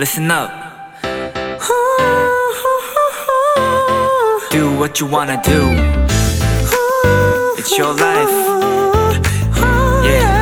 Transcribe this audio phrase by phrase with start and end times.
[0.00, 0.50] listen up.
[4.50, 5.60] Do what you wanna do.
[7.58, 8.32] It's your life.
[10.02, 10.40] Yeah.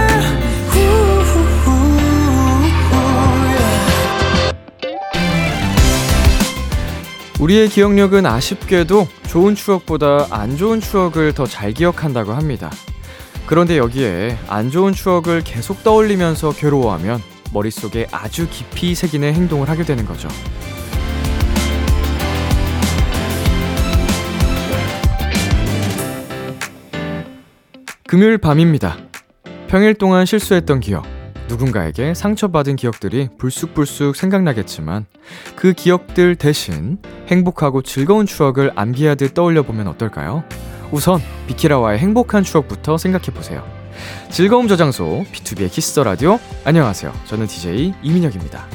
[7.41, 12.71] 우리의 기억력은 아쉽게도 좋은 추억보다 안 좋은 추억을 더 잘 기억한다고 합니다.
[13.47, 17.21] 그런데 여기에 안 좋은 추억을 계속 떠올리면서 괴로워하면
[17.53, 20.29] 머릿속에 아주 깊이 새기는 행동을 하게 되는 거죠.
[28.07, 28.97] 금요일 밤입니다.
[29.69, 31.05] 평일 동안 실수했던 기억,
[31.49, 35.07] 누군가에게 상처받은 기억들이 불쑥불쑥 생각나겠지만
[35.57, 40.45] 그 기억들 대신 행복하고 즐거운 추억을 암기하듯 떠올려 보면 어떨까요?
[40.91, 43.78] 우선 비키라와의 행복한 추억부터 생각해 보세요.
[44.31, 47.13] 즐거움 저장소 비투비의 키스 더 라디오 안녕하세요.
[47.27, 48.67] 저는 DJ 이민혁입니다.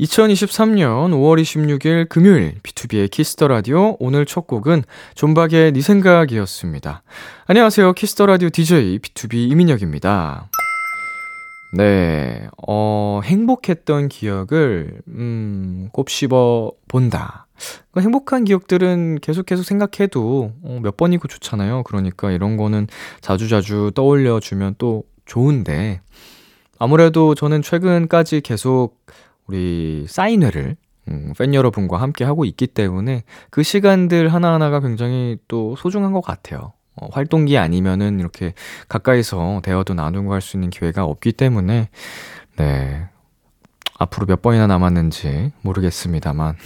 [0.00, 4.82] 2023년 5월 26일 금요일 비투비의 키스 더 라디오 오늘 첫 곡은
[5.14, 7.02] 존박의 네 생각이었습니다.
[7.46, 7.92] 안녕하세요.
[7.92, 10.50] 키스 더 라디오 DJ 비투비 이민혁입니다.
[11.76, 17.48] 네, 어, 행복했던 기억을, 음, 곱씹어 본다.
[17.90, 21.82] 그 행복한 기억들은 계속 계속 생각해도 어, 몇 번이고 좋잖아요.
[21.82, 22.86] 그러니까 이런 거는
[23.20, 26.00] 자주자주 떠올려 주면 또 좋은데,
[26.78, 28.96] 아무래도 저는 최근까지 계속
[29.48, 30.76] 우리 사인회를
[31.08, 36.72] 음, 팬 여러분과 함께 하고 있기 때문에 그 시간들 하나하나가 굉장히 또 소중한 것 같아요.
[36.96, 38.54] 어, 활동기 아니면은 이렇게
[38.88, 41.88] 가까이서 대화도 나누고 할 수 있는 기회가 없기 때문에,
[42.56, 43.08] 네.
[43.98, 46.56] 앞으로 몇 번이나 남았는지 모르겠습니다만,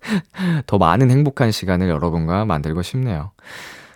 [0.66, 3.32] 더 많은 행복한 시간을 여러분과 만들고 싶네요.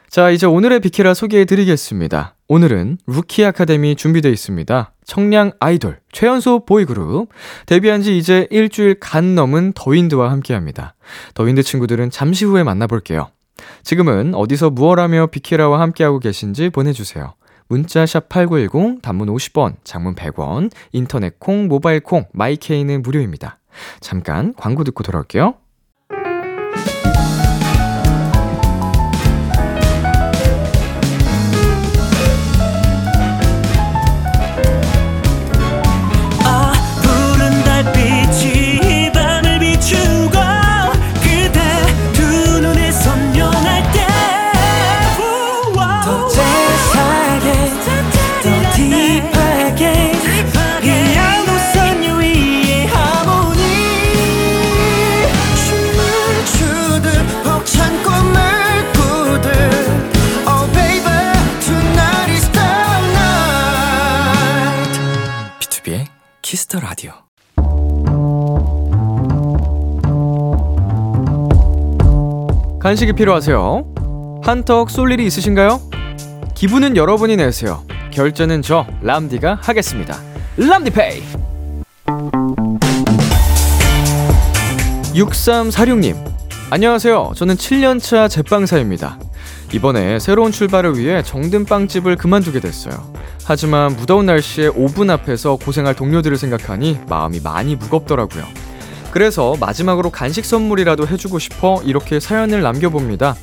[0.08, 2.34] 자, 이제 오늘의 비키라 소개해 드리겠습니다.
[2.48, 4.92] 오늘은 루키 아카데미 준비되어 있습니다.
[5.04, 7.28] 청량 아이돌, 최연소 보이그룹,
[7.66, 10.94] 데뷔한 지 이제 일주일 간 넘은 더윈드와 함께 합니다.
[11.34, 13.30] 더윈드 친구들은 잠시 후에 만나볼게요.
[13.82, 17.34] 지금은 어디서 무얼 하며 비키라와 함께하고 계신지 보내주세요.
[17.68, 23.60] 문자 샵 8910 단문 50원, 장문 100원, 인터넷 콩, 모바일 콩, 마이케이는 무료입니다.
[24.00, 25.54] 잠깐 광고 듣고 돌아올게요.
[66.50, 67.12] 키스 더 라디오.
[72.80, 74.40] 간식이 필요하세요?
[74.42, 75.80] 한턱 쏠 일이 있으신가요?
[76.56, 77.84] 기분은 여러분이 내세요.
[78.10, 80.18] 결제는 저 람디가 하겠습니다.
[80.56, 81.22] 람디페이.
[85.14, 86.16] 6346님.
[86.70, 87.34] 안녕하세요.
[87.36, 89.20] 저는 7년차 제빵사입니다.
[89.72, 93.12] 이번에 새로운 출발을 위해 정든 빵집을 그만두게 됐어요.
[93.44, 98.44] 하지만 무더운 날씨에 오븐 앞에서 고생할 동료들을 생각하니 마음이 많이 무겁더라고요.
[99.10, 103.36] 그래서 마지막으로 간식 선물이라도 해주고 싶어 이렇게 사연을 남겨봅니다.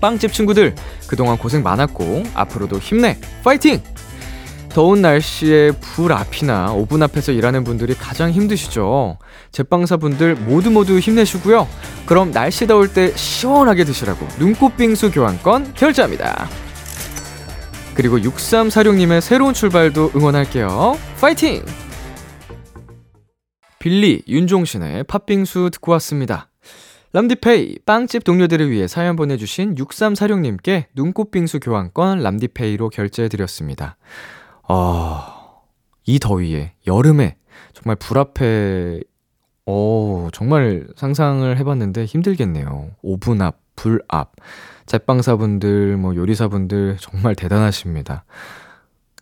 [0.00, 0.74] 빵집 친구들,
[1.06, 3.18] 그동안 고생 많았고, 앞으로도 힘내!
[3.44, 3.80] 파이팅!
[4.74, 9.18] 더운 날씨에 불 앞이나 오븐 앞에서 일하는 분들이 가장 힘드시죠.
[9.50, 11.68] 제빵사분들 모두 모두 힘내시고요.
[12.06, 16.48] 그럼 날씨 더울 때 시원하게 드시라고 눈꽃 빙수 교환권 결제합니다.
[17.94, 20.96] 그리고 6346님의 새로운 출발도 응원할게요.
[21.20, 21.62] 파이팅!
[23.78, 26.48] 빌리 윤종신의 팥빙수 듣고 왔습니다.
[27.14, 33.96] 람디페이 빵집 동료들을 위해 사연 보내주신 6346님께 눈꽃빙수 교환권 람디페이로 결제해드렸습니다.
[34.74, 35.60] 아,
[36.06, 37.36] 이 더위에, 여름에,
[37.74, 39.02] 정말 불 앞에,
[39.66, 42.92] 어, 정말 상상을 해봤는데 힘들겠네요.
[43.02, 44.32] 오븐 앞, 불 앞.
[44.86, 48.24] 제빵사분들, 뭐 요리사분들 정말 대단하십니다.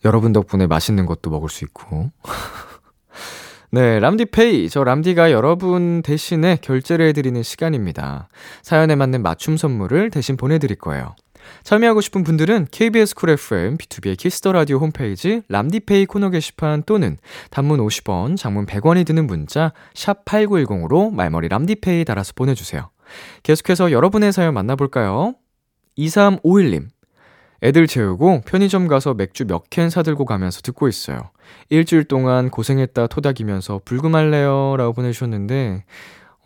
[0.04, 2.12] 여러분 덕분에 맛있는 것도 먹을 수 있고.
[3.72, 4.68] 네, 람디페이.
[4.68, 8.28] 저 람디가 여러분 대신에 결제를 해드리는 시간입니다.
[8.62, 11.16] 사연에 맞는 맞춤 선물을 대신 보내드릴 거예요.
[11.62, 17.18] 참여하고 싶은 분들은 KBS 쿨 FM, 비투비의 키스 더 라디오 홈페이지 람디페이 코너 게시판 또는
[17.50, 22.90] 단문 50원, 장문 100원이 드는 문자 샵 8910으로 말머리 람디페이 달아서 보내주세요.
[23.42, 25.34] 계속해서 여러분의 사연 만나볼까요?
[25.98, 26.88] 2351님.
[27.62, 31.30] 애들 재우고 편의점 가서 맥주 몇 캔 사들고 가면서 듣고 있어요.
[31.68, 34.76] 일주일 동안 고생했다 토닥이면서 불금할래요?
[34.78, 35.84] 라고 보내주셨는데,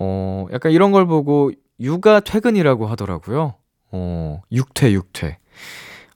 [0.01, 3.55] 어, 약간 이런 걸 보고 육아 퇴근이라고 하더라고요.
[3.97, 5.39] 어, 육퇴, 육퇴.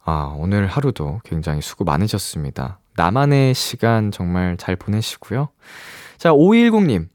[0.05, 2.81] 아, 오늘 하루도 굉장히 수고 많으셨습니다.
[2.97, 5.51] 나만의 시간 정말 잘 보내시고요.
[6.17, 7.09] 자, 5210님.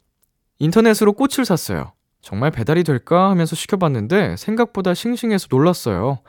[0.60, 1.92] 인터넷으로 꽃을 샀어요.
[2.22, 6.20] 정말 배달이 될까 하면서 시켜봤는데 생각보다 싱싱해서 놀랐어요.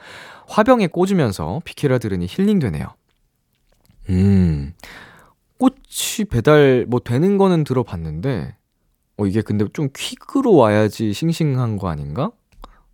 [0.49, 2.89] 화병에 꽂으면서 비키라 들으니 힐링되네요.
[4.11, 4.75] 음,
[5.59, 8.57] 꽃이 배달 뭐 되는 거는 들어봤는데,
[9.19, 12.33] 어, 이게 근데 좀 퀵으로 와야지 싱싱한 거 아닌가?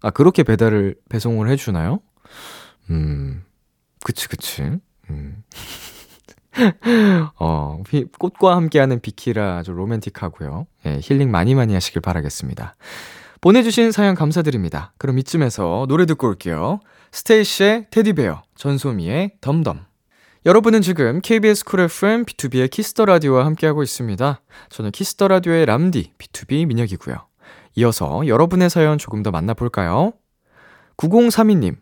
[0.02, 2.00] 아, 그렇게 배달을, 배송을 해주나요?
[2.90, 3.44] 음,
[4.04, 4.78] 그치, 그치.
[5.10, 5.42] 음.
[7.38, 7.82] 어,
[8.18, 10.66] 꽃과 함께하는 비키라 아주 로맨틱하고요.
[10.86, 12.76] 예, 힐링 많이 많이 하시길 바라겠습니다.
[13.40, 14.92] 보내주신 사연 감사드립니다.
[14.98, 16.80] 그럼 이쯤에서 노래 듣고 올게요.
[17.12, 19.84] 스테이시의 테디베어, 전소미의 덤덤.
[20.46, 24.40] 여러분은 지금 KBS 쿨 FM 비투비의 키스 더 라디오와 함께하고 있습니다.
[24.70, 27.29] 저는 키스 더 라디오의 람디 비투비 민혁이고요.
[27.74, 30.12] 이어서 여러분의 사연 조금 더 만나볼까요?
[30.96, 31.76] 9032님,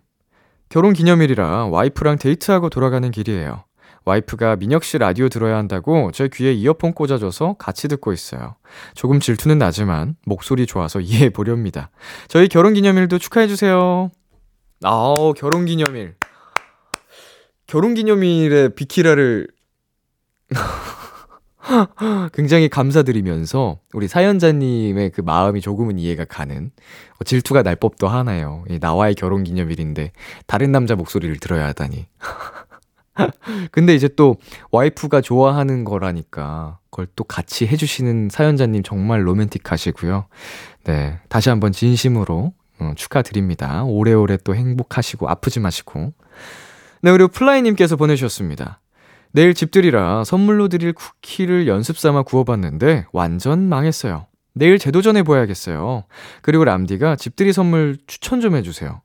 [0.69, 3.65] 결혼 기념일이라 와이프랑 데이트하고 돌아가는 길이에요.
[4.05, 8.57] 와이프가 민혁 씨 라디오 들어야 한다고 제 귀에 이어폰 꽂아줘서 같이 듣고 있어요.
[8.95, 11.91] 조금 질투는 나지만 목소리 좋아서 이해해 보렵니다.
[12.29, 14.11] 저희 결혼 기념일도 축하해 주세요.
[14.83, 16.15] 아, 결혼 기념일.
[17.67, 19.49] 결혼 기념일에 비키라를
[22.33, 26.71] 굉장히 감사드리면서 우리 사연자님의 그 마음이 조금은 이해가 가는
[27.19, 28.65] 어, 질투가 날 법도 하나요.
[28.81, 30.13] 나와의 결혼 기념일인데
[30.47, 32.07] 다른 남자 목소리를 들어야 하다니.
[33.73, 34.37] 근데 이제 또
[34.71, 40.27] 와이프가 좋아하는 거라니까 그걸 또 같이 해주시는 사연자님 정말 로맨틱하시고요.
[40.85, 41.19] 네.
[41.29, 43.83] 다시 한번 진심으로 어, 축하드립니다.
[43.85, 46.13] 오래오래 또 행복하시고 아프지 마시고.
[47.03, 48.81] 네, 그리고 플라이님께서 보내주셨습니다.
[49.33, 54.27] 내일 집들이라 선물로 드릴 쿠키를 연습 삼아 구워봤는데 완전 망했어요.
[54.55, 56.05] 내일 재도전해봐야겠어요.
[56.43, 59.01] 그리고 람디가 집들이 선물 추천 좀 해주세요.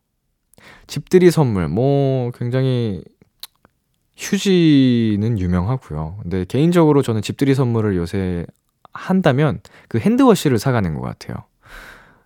[0.88, 3.04] 집들이 선물, 뭐, 굉장히
[4.18, 6.20] 휴지는 유명하고요.
[6.22, 8.46] 근데 개인적으로 저는 집들이 선물을 요새
[8.94, 11.46] 한다면 그 핸드워시를 사가는 것 같아요.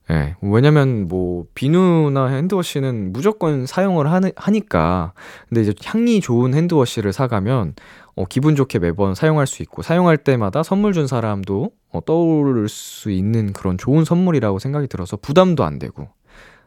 [0.10, 0.14] 예.
[0.14, 5.14] 네, 왜냐면 뭐 비누나 핸드워시는 무조건 사용을 하니까.
[5.50, 7.76] 근데 이제 향이 좋은 핸드워시를 사가면
[8.16, 13.12] 어, 기분 좋게 매번 사용할 수 있고 사용할 때마다 선물 준 사람도 어, 떠오를 수
[13.12, 16.08] 있는 그런 좋은 선물이라고 생각이 들어서 부담도 안 되고.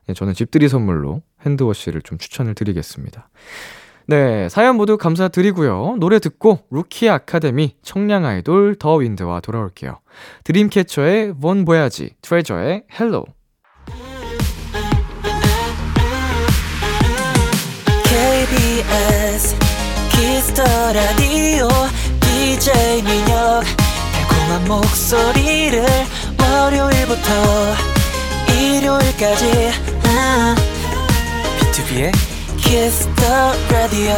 [0.07, 3.29] 네, 저는 집들이 선물로 hand wash를 좀 추천을 드리겠습니다.
[4.11, 5.95] 네, 사연 모두 감사드리고요.
[6.01, 10.01] 노래 듣고 루키 아카데미 청량 아이돌 더 윈드와 돌아올게요.
[10.43, 13.25] 드림캐쳐의 본 보야지, 트레저의 헬로.
[18.03, 19.57] KBS
[20.11, 21.69] 키스 더 라디오
[22.19, 23.63] DJ 민혁
[24.13, 25.85] 달콤한 목소리를
[26.37, 27.31] 월요일부터
[28.59, 29.71] 일요일까지
[30.03, 30.57] 아,
[31.61, 32.11] 비투비의
[32.71, 33.35] Kiss the
[33.73, 34.15] radio.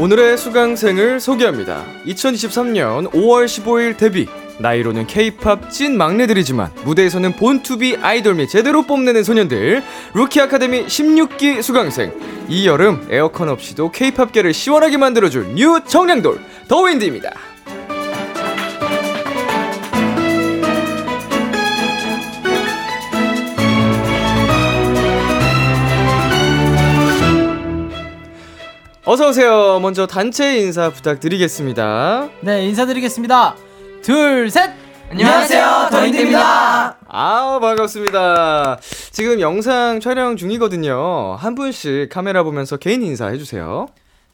[0.00, 1.84] 오늘의 수강생을 소개합니다.
[2.06, 4.26] 2023년 5월 15일 데뷔.
[4.58, 9.82] 나이로는 케이팝 찐 막내들이지만 무대에서는 본투비 아이돌 및 제대로 뽐내는 소년들
[10.14, 12.12] 루키 아카데미 16기 수강생
[12.48, 17.32] 이 여름 에어컨 없이도 케이팝계를 시원하게 만들어줄 new 청량돌 더윈드입니다.
[29.04, 29.80] 어서 오세요.
[29.82, 32.28] 먼저 단체 인사 부탁드리겠습니다.
[32.40, 33.56] 네, 인사드리겠습니다.
[34.02, 34.70] 둘, 셋.
[35.10, 36.96] 안녕하세요, 더윈드입니다.
[37.06, 38.78] 아, 반갑습니다.
[39.12, 41.36] 지금 영상 촬영 중이거든요.
[41.38, 43.86] 한 분씩 카메라 보면서 개인 인사 해주세요.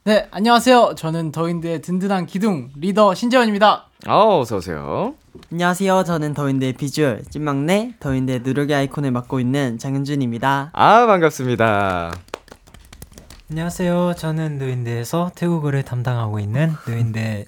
[0.04, 0.94] 네, 안녕하세요.
[0.96, 3.86] 저는 더윈드의 든든한 기둥 리더 신재원입니다.
[4.06, 5.14] 아, 어서 오세요.
[5.52, 6.04] 안녕하세요.
[6.04, 10.70] 저는 더윈드의 비주얼 찐막내 더윈드의 누르기 아이콘을 맡고 있는 장현준입니다.
[10.72, 12.12] 아, 반갑습니다.
[13.50, 14.14] 안녕하세요.
[14.16, 17.44] 저는 더윈드에서 태국어를 담당하고 있는 더윈드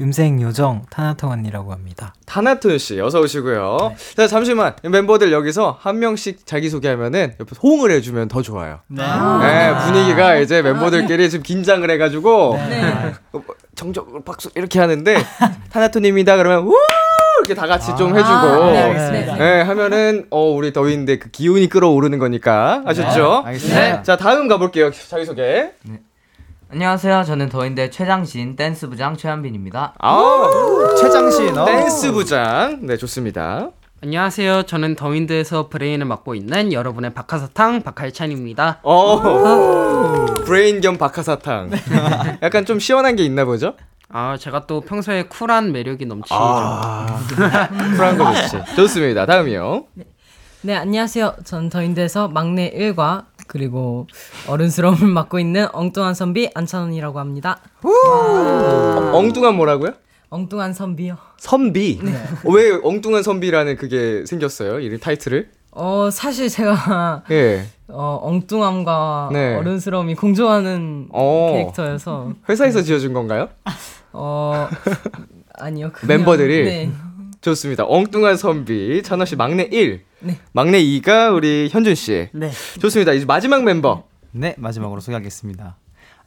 [0.00, 2.14] 음색 요정 타나토언이라고 합니다.
[2.26, 3.76] 타나토 씨 어서 오시고요.
[3.96, 4.14] 네.
[4.16, 8.80] 자 잠시만 멤버들 여기서 한 명씩 자기 소개하면은 옆에 호응을 해주면 더 좋아요.
[8.86, 9.02] 네.
[9.02, 13.12] 네 분위기가 이제 멤버들끼리 지금 긴장을 해가지고 네.
[13.74, 15.16] 정적 박수 이렇게 하는데
[15.72, 16.74] 타나토님이다 그러면 우
[17.40, 22.18] 이렇게 다 같이 좀 해주고 아, 네, 네, 하면은 어 우리 더위인데 그 기운이 끌어오르는
[22.18, 23.42] 거니까 아셨죠?
[23.44, 24.02] 네, 알겠습니다.
[24.02, 25.72] 자 다음 가볼게요 자기 소개.
[26.70, 27.24] 안녕하세요.
[27.24, 29.94] 저는 더윈드 최장신 댄스 부장 최한빈입니다.
[29.98, 30.46] 아,
[31.00, 31.64] 최장신 어.
[31.64, 32.80] 댄스 부장.
[32.82, 33.70] 네, 좋습니다.
[34.02, 34.64] 안녕하세요.
[34.64, 38.80] 저는 더윈드에서 브레인을 맡고 있는 여러분의 박하사탕 박하유찬입니다.
[38.82, 41.70] 어, 브레인 겸 박하사탕.
[42.42, 43.74] 약간 좀 시원한 게 있나 보죠?
[44.10, 46.34] 아, 제가 또 평소에 쿨한 매력이 넘치죠.
[46.38, 47.18] 아,
[47.96, 48.76] 쿨한 거 좋지.
[48.76, 49.24] 좋습니다.
[49.24, 49.84] 다음이요.
[50.60, 51.36] 네, 안녕하세요.
[51.44, 54.06] 전 더윈드에서 막내 1과 그리고
[54.46, 57.58] 어른스러움을 맡고 있는 엉뚱한 선비 안찬원이라고 합니다.
[57.82, 59.94] 어, 엉뚱한 뭐라고요?
[60.30, 61.16] 엉뚱한 선비요.
[61.38, 61.98] 선비.
[62.44, 64.78] 어, 왜 엉뚱한 선비라는 그게 생겼어요?
[64.80, 65.50] 이름 타이틀을?
[65.72, 67.64] 어, 사실 제가 예.
[67.88, 69.56] 어, 엉뚱함과 네.
[69.56, 71.52] 어른스러움이 공존하는 어.
[71.54, 73.48] 캐릭터여서 회사에서 지어준 건가요?
[74.12, 74.68] 어
[75.54, 75.90] 아니요.
[75.94, 76.64] 그냥- 멤버들이?
[76.64, 76.90] 네.
[77.40, 77.84] 좋습니다.
[77.86, 80.38] 엉뚱한 선비 찬호 씨 막내 1, 네.
[80.52, 82.28] 막내 2가 우리 현준 씨.
[82.32, 82.50] 네.
[82.80, 83.12] 좋습니다.
[83.12, 84.04] 이제 마지막 mem버.
[84.32, 85.76] 네 마지막으로 소개하겠습니다.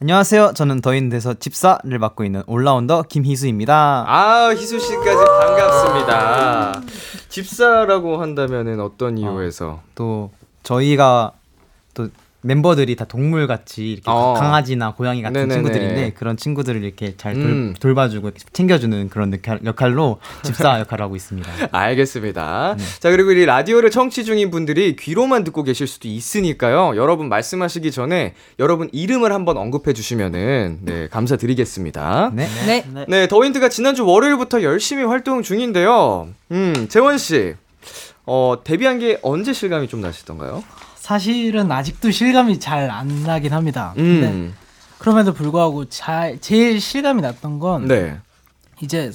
[0.00, 0.52] 안녕하세요.
[0.54, 4.04] 저는 더인대에서 집사를 맡고 있는 올라운더 김희수입니다.
[4.08, 6.82] 아 희수 씨까지 반갑습니다.
[7.28, 9.80] 집사라고 한다면은 어떤 이유에서?
[9.94, 10.30] 또
[10.64, 11.41] 저희가 또
[12.42, 14.34] 멤버들이 다 동물 같이 이렇게 어.
[14.34, 15.54] 강아지나 고양이 같은 네네네.
[15.54, 17.74] 친구들인데 그런 친구들을 이렇게 잘 돌, 음.
[17.78, 21.50] 돌봐주고 이렇게 챙겨주는 그런 역할, 역할 로 집사 역할을 하고 있습니다.
[21.70, 22.76] 알겠습니다.
[22.98, 26.96] 자, 그리고 이 라디오를 청취 중인 분들이 귀로만 듣고 계실 수도 있으니까요.
[26.96, 32.32] 여러분 말씀하시기 전에 여러분 이름을 한번 언급해 주시면은 네, 감사드리겠습니다.
[32.34, 32.48] 네.
[32.66, 32.84] 네.
[33.08, 36.28] 네, 더윈드가 지난주 월요일부터 열심히 활동 중인데요.
[36.50, 37.54] 음, 재원 씨.
[38.24, 40.62] 어, 데뷔한 게 언제 실감이 좀 나시던가요?
[41.06, 43.92] 사실은 아직도 실감이 잘 안 나긴 합니다.
[43.98, 44.20] 음.
[44.20, 44.52] 근데
[44.98, 48.18] 그럼에도 불구하고 잘 제일 실감이 났던 건 네.
[48.80, 49.10] 이제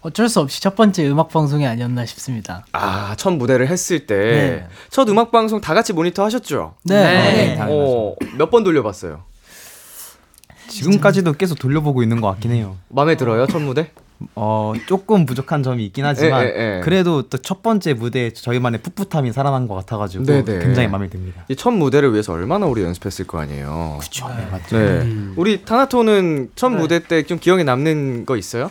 [0.00, 2.64] 어쩔 수 없이 첫 번째 음악 방송이 아니었나 싶습니다.
[2.70, 4.68] 아, 첫 무대를 했을 때 네.
[4.90, 6.74] 첫 음악 방송 다 같이 모니터 하셨죠?
[6.84, 7.56] 네.
[7.56, 7.58] 네.
[7.60, 9.24] 어, 몇 번 돌려봤어요.
[10.68, 12.76] 지금까지도 계속 돌려보고 있는 것 같긴 해요.
[12.90, 13.90] 마음에 들어요, 첫 무대?
[14.36, 16.80] 어 조금 부족한 점이 있긴 하지만 예, 예, 예.
[16.82, 20.60] 그래도 또 첫 번째 무대에 저희만의 풋풋함이 살아난 것 같아가지고 네네.
[20.60, 21.44] 굉장히 마음에 듭니다.
[21.48, 23.96] 이 첫 무대를 위해서 얼마나 우리 연습했을 거 아니에요.
[24.00, 24.28] 그렇죠.
[24.28, 24.78] 네, 맞죠.
[24.78, 25.32] 네.
[25.36, 28.70] 우리 타나토는 첫 무대 때 좀 기억에 남는 거 있어요?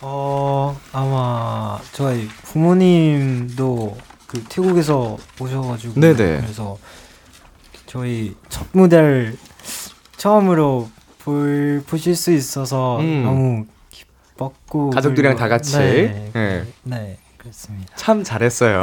[0.00, 3.96] 어 아마 저희 부모님도
[4.26, 6.14] 그 태국에서 오셔가지고 네네.
[6.42, 6.76] 그래서
[7.86, 9.36] 저희 첫 무대를
[10.16, 10.88] 처음으로
[11.20, 13.22] 볼 보실 수 있어서 음.
[13.24, 13.66] 너무
[14.36, 15.78] 기뻤고 가족들이랑 다 같이.
[15.78, 16.64] 네, 네.
[16.82, 17.94] 네 그렇습니다.
[17.96, 18.80] 참 잘했어요.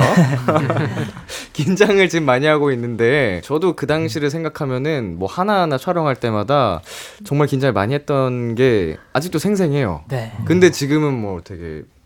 [1.54, 6.82] 긴장을 지금 많이 하고 있는데 저도 그 당시를 생각하면은 뭐 하나하나 촬영할 때마다
[7.24, 10.04] 정말 긴장을 많이 했던 게 아직도 생생해요.
[10.10, 10.32] 네.
[10.46, 12.01] 근데 지금은 뭐 되게 뭐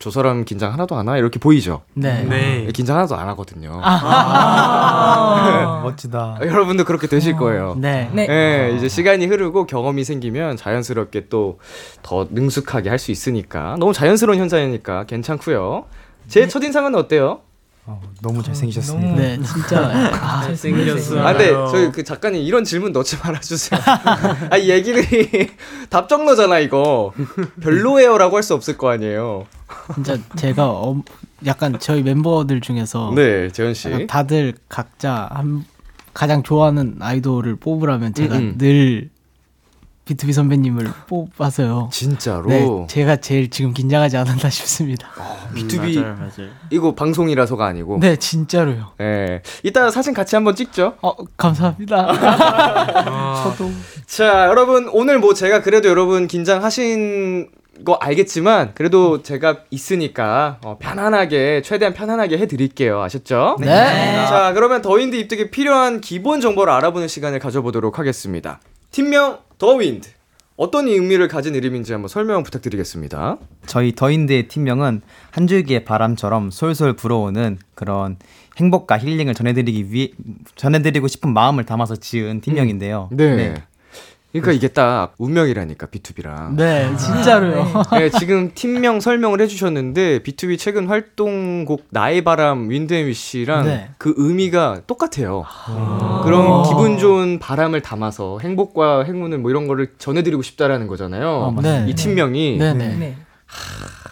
[0.00, 1.82] 저 사람 긴장 하나도 안 하나 이렇게 보이죠.
[1.92, 2.66] 네.
[2.72, 3.78] 긴장 하나도 안 하거든요.
[3.84, 5.80] 아.
[5.84, 6.38] 멋지다.
[6.40, 7.74] 아, 여러분도 그렇게 되실 거예요.
[7.78, 8.08] 네.
[8.12, 8.26] 네.
[8.30, 11.58] 예, 이제 시간이 흐르고 경험이 생기면 자연스럽게 또
[12.02, 15.84] 더 능숙하게 할 수 있으니까 너무 자연스러운 현상이니까 괜찮고요.
[16.28, 17.40] 제 첫인상은 어때요?
[17.90, 19.14] 어, 너무 잘생기셨습니다.
[19.16, 19.80] 네, 진짜.
[20.14, 21.26] 아, 잘생겼어요.
[21.26, 23.80] 아, 근데 저희 그 작가님 이런 질문 넣지 말아주세요.
[24.50, 25.50] 아, 이 얘기들이
[25.90, 27.12] 답정너잖아 이거.
[27.60, 29.46] 별로예요라고 할 수 없을 거 아니에요.
[29.94, 31.02] 진짜 제가 어,
[31.46, 34.06] 약간 저희 멤버들 중에서 네, 재현 씨.
[34.06, 35.64] 다들 각자 한
[36.14, 38.58] 가장 좋아하는 아이돌을 뽑으라면 제가 음, 음.
[38.58, 39.10] 늘
[40.10, 41.88] 비투비 선배님을 뽑아서요.
[41.92, 42.48] 진짜로.
[42.48, 45.06] 네, 제가 제일 지금 긴장하지 않았나 싶습니다.
[45.54, 47.98] B2B 이거 방송이라서가 아니고.
[48.00, 48.88] 네, 진짜로요.
[49.00, 49.40] 예.
[49.62, 50.94] 이따 사진 같이 한번 찍죠.
[51.00, 52.08] 어, 감사합니다.
[53.44, 53.70] 저도
[54.06, 57.50] 자, 여러분 오늘 뭐 제가 그래도 여러분 긴장하신
[57.84, 63.00] 거 알겠지만 그래도 제가 있으니까 어, 편안하게 최대한 편안하게 해드릴게요.
[63.00, 63.58] 아셨죠?
[63.60, 64.26] 네.
[64.28, 68.58] 자, 그러면 더윈드 입덕에 필요한 기본 정보를 알아보는 시간을 가져보도록 하겠습니다.
[68.90, 70.08] 팀명 더 윈드
[70.56, 73.38] 어떤 의미를 가진 이름인지 한번 설명 부탁드리겠습니다.
[73.64, 78.18] 저희 더인드의 팀명은 한 줄기의 바람처럼 솔솔 불어오는 그런
[78.58, 80.10] 행복과 힐링을 전해드리기 위해
[80.56, 83.08] 전해드리고 싶은 마음을 담아서 지은 팀명인데요.
[83.12, 83.54] 네.
[84.32, 86.54] 그러니까 이게 딱 운명이라니까 B2B랑.
[86.54, 87.82] 네, 진짜로요.
[87.92, 93.90] 네, 지금 팀명 설명을 해주셨는데 B2B 최근 활동곡 나의 바람 윈드앤위시랑 네.
[93.98, 95.44] 그 의미가 똑같아요.
[96.22, 101.28] 그런 기분 좋은 바람을 담아서 행복과 행운을 뭐 이런 거를 전해드리고 싶다라는 거잖아요.
[101.28, 101.86] 어, 네.
[101.88, 102.96] 이 팀명이 네네.
[102.96, 103.16] 네.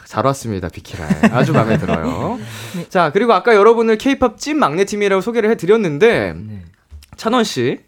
[0.05, 1.07] 잘 왔습니다, 비키라.
[1.31, 2.39] 아주 마음에 들어요.
[2.89, 6.35] 자, 그리고 아까 여러분을 케이팝 찐 막내 팀이라고 소개를 해드렸는데
[7.17, 7.81] 찬원 씨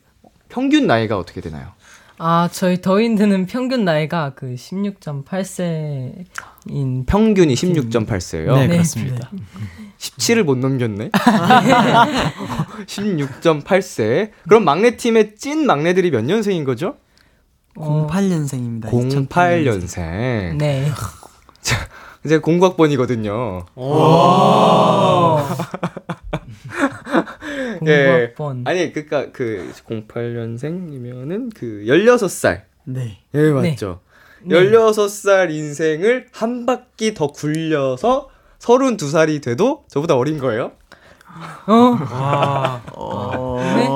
[0.49, 1.73] 평균 나이가 어떻게 되나요?
[2.23, 8.57] 아, 저희 더윈드는 평균 나이가 그 16.8세인 평균이 16.8세예요.
[8.57, 8.75] 네, 네.
[8.75, 9.31] 그렇습니다.
[9.97, 11.13] 17을 못 넘겼네.
[12.85, 14.33] 16.8세.
[14.47, 16.97] 그럼 막내 팀의 찐 막내들이 몇 년생인 거죠?
[17.77, 18.91] 08년생입니다.
[18.91, 20.59] 08년생.
[20.59, 20.93] 네.
[22.27, 23.65] 이제 공각번이거든요.
[27.87, 28.05] 예.
[28.35, 28.65] 공부학번.
[28.67, 32.63] 아니 그니까 그 08년생이면은 그 16살.
[32.85, 33.19] 네.
[33.35, 34.01] 예, 맞죠.
[34.49, 40.73] 16살 인생을 한 바퀴 더 굴려서 32살이 돼도 저보다 어린 거예요?
[41.67, 41.97] 어?
[43.77, 43.87] 네.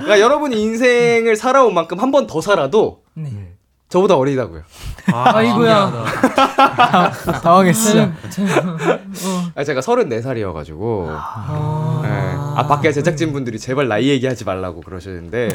[0.00, 3.54] 그러니까 여러분이 인생을 살아온 만큼 한 번 더 살아도 네.
[3.88, 4.62] 저보다 어리다고요.
[5.12, 6.04] 아 이고야.
[7.42, 8.08] 당황했어.
[9.54, 11.06] 아, 제가 34살이어가지고.
[11.10, 15.48] 아, 밖에 제작진분들이 제발 나이 얘기하지 말라고 그러시는데.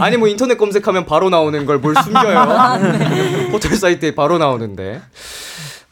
[0.00, 2.38] 아니, 뭐 인터넷 검색하면 바로 나오는 걸 뭘 숨겨요.
[3.52, 5.00] 포털 사이트에 바로 나오는데.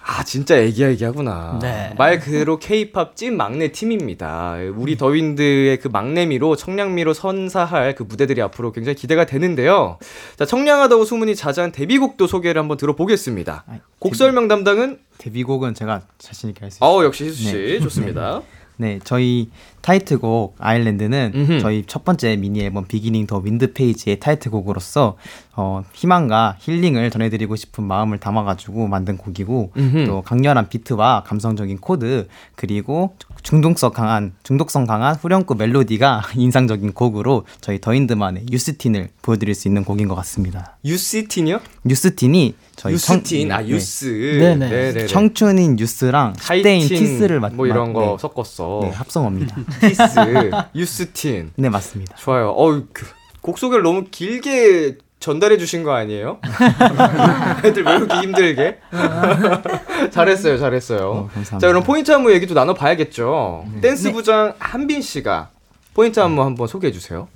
[0.09, 1.59] 아, 진짜 애기야애기하구나.
[1.61, 1.93] 네.
[1.99, 4.57] 말 그대로 케이팝 찐 막내 팀입니다.
[4.77, 9.99] 우리 더윈드의 그 막내미로 청량미로 선사할 그 무대들이 앞으로 굉장히 기대가 되는데요.
[10.39, 13.65] 자, 청량하다고 소문이 자자한 데뷔곡도 소개를 한번 들어보겠습니다.
[13.99, 16.89] 곡 설명 담당은 데뷔곡은 제가 자신 있게 할 수 있어요.
[16.89, 17.81] 어 역시 희수 씨 네.
[17.81, 18.43] 좋습니다.
[18.79, 19.51] 네, 저희
[19.91, 21.61] 타이틀곡 아일랜드는 음흠.
[21.61, 25.17] 저희 첫 번째 미니 앨범 비기닝 더 윈드 페이지의 타이틀곡으로서
[25.55, 30.05] 어, 희망과 힐링을 전해드리고 싶은 마음을 담아가지고 만든 곡이고 음흠.
[30.07, 32.27] 또 강렬한 비트와 감성적인 코드
[32.57, 33.15] 그리고
[33.45, 40.09] 중독성 강한 중독성 강한 후렴구 멜로디가 인상적인 곡으로 저희 더윈드만의 youthteen을 보여드릴 수 있는 곡인
[40.09, 40.77] 것 같습니다.
[40.85, 41.61] youthteen이요?
[41.89, 44.05] youthteen이 저희 youthteen 청- 아 네, 유스.
[44.41, 44.69] 네 네.
[44.69, 45.07] 네 네네.
[45.07, 48.81] 청춘인 youth랑 하이틴, 스테인 키스를 맞, 뭐 이런 맞- 거 네, 섞었어.
[48.83, 49.57] 네, 합성어입니다.
[49.81, 50.03] 키스
[50.75, 52.17] youthteen 네 맞습니다.
[52.17, 52.51] 좋아요.
[52.51, 53.07] 어우 그,
[53.41, 56.39] 곡 소개를 너무 길게 전달해 주신 거 아니에요?
[57.65, 58.79] 애들 외우기 힘들게.
[60.11, 61.11] 잘했어요, 잘했어요.
[61.11, 61.59] 어, 감사합니다.
[61.59, 63.67] 자, 그럼 포인트 안무 얘기도 나눠봐야겠죠.
[63.81, 65.51] 댄스 부장 한빈 씨가
[65.95, 67.29] 포인트 안무 한번 소개해 주세요.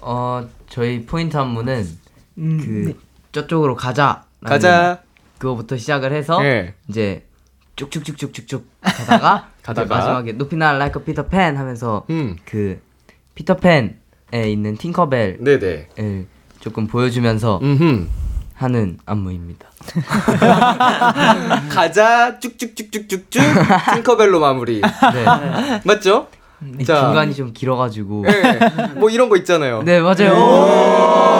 [0.00, 1.86] 어 저희 포인트 안무는
[2.38, 3.00] 음, 그
[3.32, 4.24] 저쪽으로 가자.
[4.44, 5.02] 가자.
[5.38, 6.74] 그거부터 시작을 해서 예.
[6.88, 7.26] 이제
[7.76, 9.96] 쭉쭉쭉쭉쭉쭉 가다가 가다가.
[9.96, 12.80] 마지막에 높이 날아 like Peter Pan 하면서 음, 그
[13.34, 13.92] 피터팬에
[14.46, 15.88] 있는 팅커벨을 네네.
[16.60, 18.08] 조금 보여주면서 음,
[18.54, 19.68] 하는 안무입니다.
[21.70, 23.30] 가자 쭉쭉쭉쭉쭉쭉
[23.94, 24.80] 팅커벨로 마무리.
[25.14, 25.80] 네.
[25.84, 26.28] 맞죠?
[26.78, 28.24] 이 중간이 좀 길어가지고.
[28.26, 28.58] 네.
[28.96, 29.82] 뭐 이런 거 있잖아요.
[29.82, 31.39] 네 맞아요.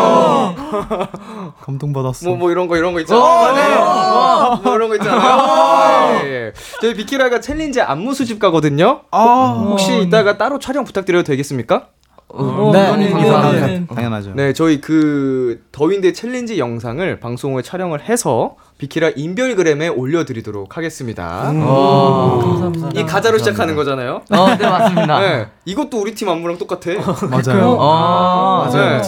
[1.62, 2.28] 감동받았어.
[2.28, 4.60] 뭐, 뭐 이런 거 이런 거 있잖아요.
[4.62, 6.20] 뭐 이런 거 있잖아요.
[6.24, 6.52] 예, 예.
[6.80, 9.02] 저희 비키라가 챌린지 안무 수집가거든요.
[9.12, 11.88] 혹시 이따가 따로 촬영 부탁드려도 되겠습니까?
[12.32, 12.96] 어, 네.
[12.96, 13.06] 네.
[13.06, 13.10] 네.
[13.10, 13.66] 감사합니다.
[13.66, 13.86] 네.
[13.92, 14.32] 당연하죠.
[14.34, 21.50] 네, 저희 그 더윈드 챌린지 영상을 방송을 촬영을 해서 비키라 인별그램에 올려드리도록 하겠습니다.
[21.52, 22.72] 어.
[22.94, 24.22] 이 가자로 시작하는 거잖아요.
[24.30, 25.20] 어, 네 맞습니다.
[25.20, 26.92] 네, 이것도 우리 팀 안무랑 똑같아.
[27.28, 27.76] 맞아요.
[27.78, 29.02] 어, 네.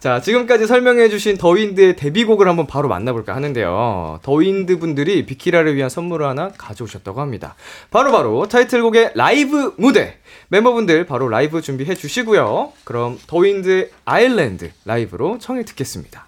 [0.00, 4.20] 자, 지금까지 설명해주신 더윈드의 데뷔곡을 한번 바로 만나볼까 하는데요.
[4.22, 7.54] 더윈드 분들이 비키라를 위한 선물을 하나 가져오셨다고 합니다.
[7.90, 10.16] 바로바로 타이틀곡의 라이브 무대.
[10.48, 12.72] 멤버분들 바로 라이브 준비해 주시고요.
[12.84, 16.26] 그럼 더윈드의 아일랜드 라이브로 청해 듣겠습니다.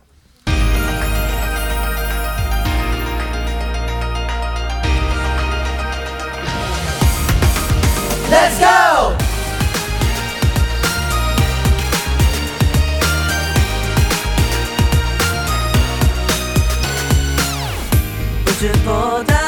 [8.30, 8.81] Let's!
[18.62, 19.41] 우주보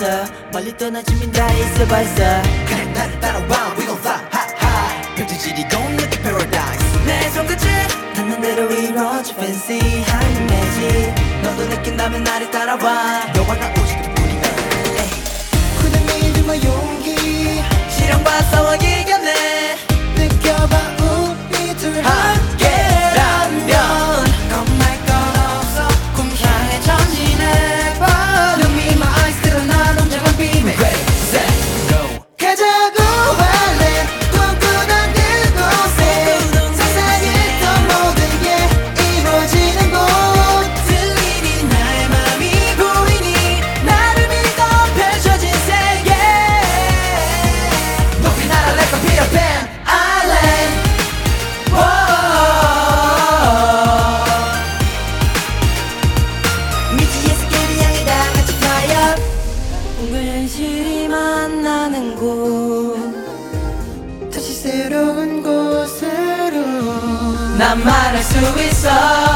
[0.00, 0.24] 없어.
[0.52, 2.14] 멀리 떠나주면 다 있어 벌써.
[2.66, 3.74] 그래 나를 따라와.
[3.76, 5.14] We gon' fly high high.
[5.16, 7.04] 펼쳐지리 gon' make it paradise.
[7.04, 13.32] 내 손끝에 닿는 대로 이루어져 fancy 한 이미지 너도 느낀다면 나를 따라와.
[13.34, 14.42] 너와 나 오직 그뿐이야
[15.80, 17.62] 굳은 믿음과 용기.
[17.90, 19.76] 시련과 싸워 이겨내.
[20.16, 21.36] 느껴봐 가고
[68.90, 69.29] 수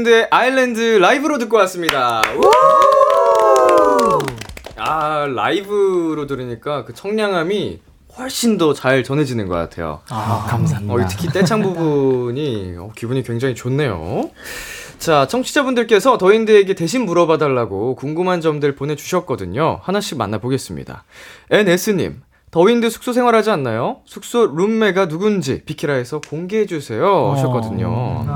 [0.00, 2.22] 더윈드의 아일랜드 라이브로 듣고 왔습니다.
[2.36, 2.50] 우!
[4.76, 7.80] 아 라이브로 들으니까 그 청량함이
[8.18, 10.00] 훨씬 더 잘 전해지는 것 같아요.
[10.10, 10.92] 아, 감사합니다.
[10.94, 14.30] 어, 특히 떼창 부분이 어, 기분이 굉장히 좋네요.
[14.98, 19.80] 자, 청취자분들께서 더인드에게 대신 물어봐달라고 궁금한 점들 보내주셨거든요.
[19.82, 21.04] 하나씩 만나보겠습니다.
[21.50, 23.98] NS님, 더윈드 숙소 생활하지 않나요?
[24.04, 27.30] 숙소 룸메가 누군지 비키라에서 공개해 주세요.
[27.32, 28.26] 하셨거든요.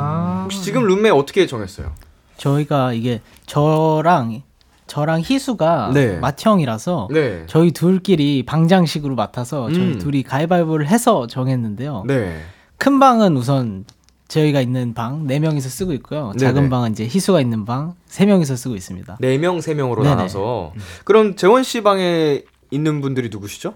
[0.44, 1.92] 혹시 지금 룸메 어떻게 정했어요?
[2.36, 4.42] 저희가 이게 저랑
[4.86, 6.18] 저랑 희수가 네.
[6.18, 7.44] 맏형이라서 네.
[7.48, 9.98] 저희 둘끼리 방장식으로 맡아서 저희 음.
[9.98, 12.04] 둘이 가위바위보를 해서 정했는데요.
[12.06, 12.40] 네.
[12.76, 13.84] 큰 방은 우선
[14.28, 16.32] 저희가 있는 방 4명이서 쓰고 있고요.
[16.38, 16.68] 작은 네네.
[16.68, 19.16] 방은 이제 희수가 있는 방 3명이서 쓰고 있습니다.
[19.20, 20.14] 4명, 3명으로 네네.
[20.14, 20.72] 나눠서.
[21.04, 23.74] 그럼 재원 씨 방에 있는 분들이 누구시죠?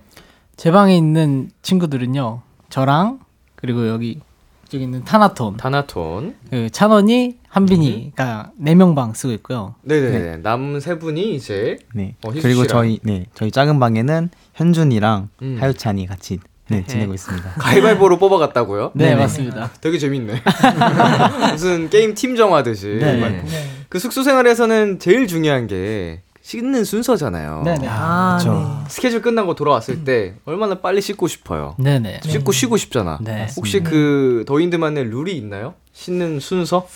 [0.59, 2.43] 제 방에 있는 친구들은요.
[2.69, 3.21] 저랑
[3.55, 4.21] 그리고 여기
[4.69, 6.35] 저기 있는 타나톤, 다나톤.
[6.51, 9.77] 그 찬원이, 한빈이가 4명 방 쓰고 있고요.
[9.83, 10.39] 네네.
[10.39, 12.17] 남은 세 분이 이제 네.
[12.25, 12.67] 어, 그리고.
[12.67, 15.59] 저희 네 저희 작은 방에는 현준이랑 음.
[15.61, 17.51] 하유찬이 같이 네 지내고 있습니다.
[17.61, 18.91] 가위바위보로 뽑아갔다고요?
[18.95, 19.21] 네, 네네.
[19.21, 19.71] 맞습니다.
[19.81, 20.43] 되게 재밌네.
[21.53, 22.99] 무슨 게임 팀 정하듯이.
[23.01, 23.45] 네.
[23.89, 27.61] 그 숙소 생활에서는 제일 중요한 게 씻는 순서잖아요.
[27.63, 27.87] 네네.
[27.91, 31.75] 아, 저 스케줄 끝나고 돌아왔을 때 얼마나 빨리 씻고 싶어요.
[31.79, 32.21] 네네.
[32.25, 33.19] 씻고 쉬고 싶잖아.
[33.21, 33.49] 네.
[33.55, 35.75] 혹시 그 더인드만의 룰이 있나요?
[35.93, 36.87] 씻는 순서?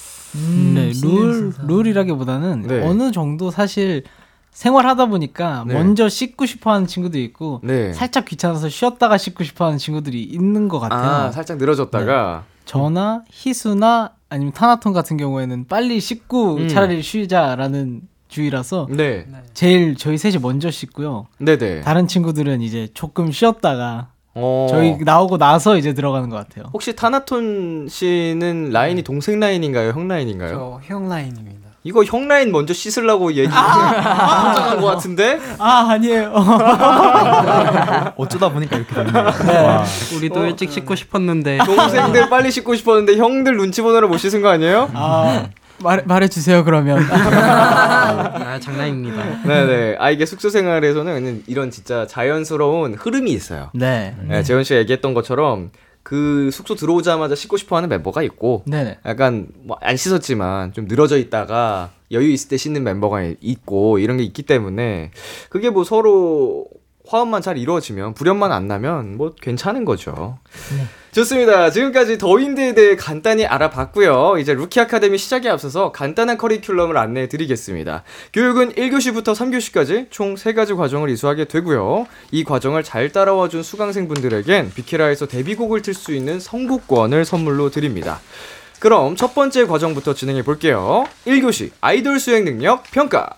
[0.72, 2.80] 네, 룰, 룰이라기보다는 네.
[2.88, 4.04] 어느 정도 사실
[4.52, 5.74] 생활하다 보니까 네.
[5.74, 7.92] 먼저 씻고 싶어 하는 친구도 있고 네.
[7.92, 11.26] 살짝 귀찮아서 쉬었다가 씻고 싶어 하는 친구들이 있는 것 같아요.
[11.26, 16.68] 아, 살짝 늘어졌다가 저나 희수나 아니면 타나톤 같은 경우에는 빨리 씻고 음.
[16.68, 18.00] 차라리 쉬자라는
[18.42, 19.26] 주의라서 네.
[19.52, 21.26] 제일 저희 셋이 먼저 씻고요.
[21.38, 21.82] 네네.
[21.82, 24.66] 다른 친구들은 이제 조금 쉬었다가 어.
[24.70, 26.64] 저희 나오고 나서 이제 들어가는 것 같아요.
[26.72, 29.90] 혹시 타나톤 씨는 라인이 동생 라인인가요?
[29.90, 30.50] 형 라인인가요?
[30.54, 31.60] 저 형 라인입니다.
[31.84, 35.38] 이거 형 라인 먼저 씻으려고 얘기 포장한 것 같은데?
[35.58, 36.32] 아 아니에요.
[38.16, 39.24] 어쩌다 보니까 이렇게 됐네요.
[39.66, 39.84] 와.
[40.16, 44.90] 우리도 일찍 씻고 싶었는데 동생들 빨리 씻고 싶었는데 형들 눈치 보느라 못 씻은 거 아니에요?
[44.94, 45.48] 아
[45.82, 46.98] 말, 말해주세요 그러면.
[47.10, 49.42] 아 장난입니다.
[49.46, 49.96] 네네.
[49.98, 53.70] 아 이게 숙소 생활에서는 이런 진짜 자연스러운 흐름이 있어요.
[53.74, 54.16] 네.
[54.26, 55.70] 네, 재현 씨가 얘기했던 것처럼
[56.02, 58.98] 그 숙소 들어오자마자 씻고 싶어 하는 멤버가 있고, 네네.
[59.06, 64.24] 약간 뭐 안 씻었지만 좀 늘어져 있다가 여유 있을 때 씻는 멤버가 있고 이런 게
[64.24, 65.10] 있기 때문에
[65.48, 66.66] 그게 뭐 서로
[67.08, 70.38] 화음만 잘 이루어지면 불협만 안 나면 뭐 괜찮은 거죠.
[71.12, 71.70] 좋습니다.
[71.70, 74.36] 지금까지 더윈드에 대해 간단히 알아봤고요.
[74.38, 78.02] 이제 루키 아카데미 시작에 앞서서 간단한 커리큘럼을 안내해 드리겠습니다.
[78.32, 82.06] 교육은 1교시부터 3교시까지 총 3가지 과정을 이수하게 되고요.
[82.30, 88.18] 이 과정을 잘 따라와 준 수강생분들에겐 비키라에서 데뷔곡을 틀 수 있는 선곡권을 선물로 드립니다.
[88.78, 91.04] 그럼 첫 번째 과정부터 진행해 볼게요.
[91.26, 93.28] 1교시 아이돌 수행 능력 평가.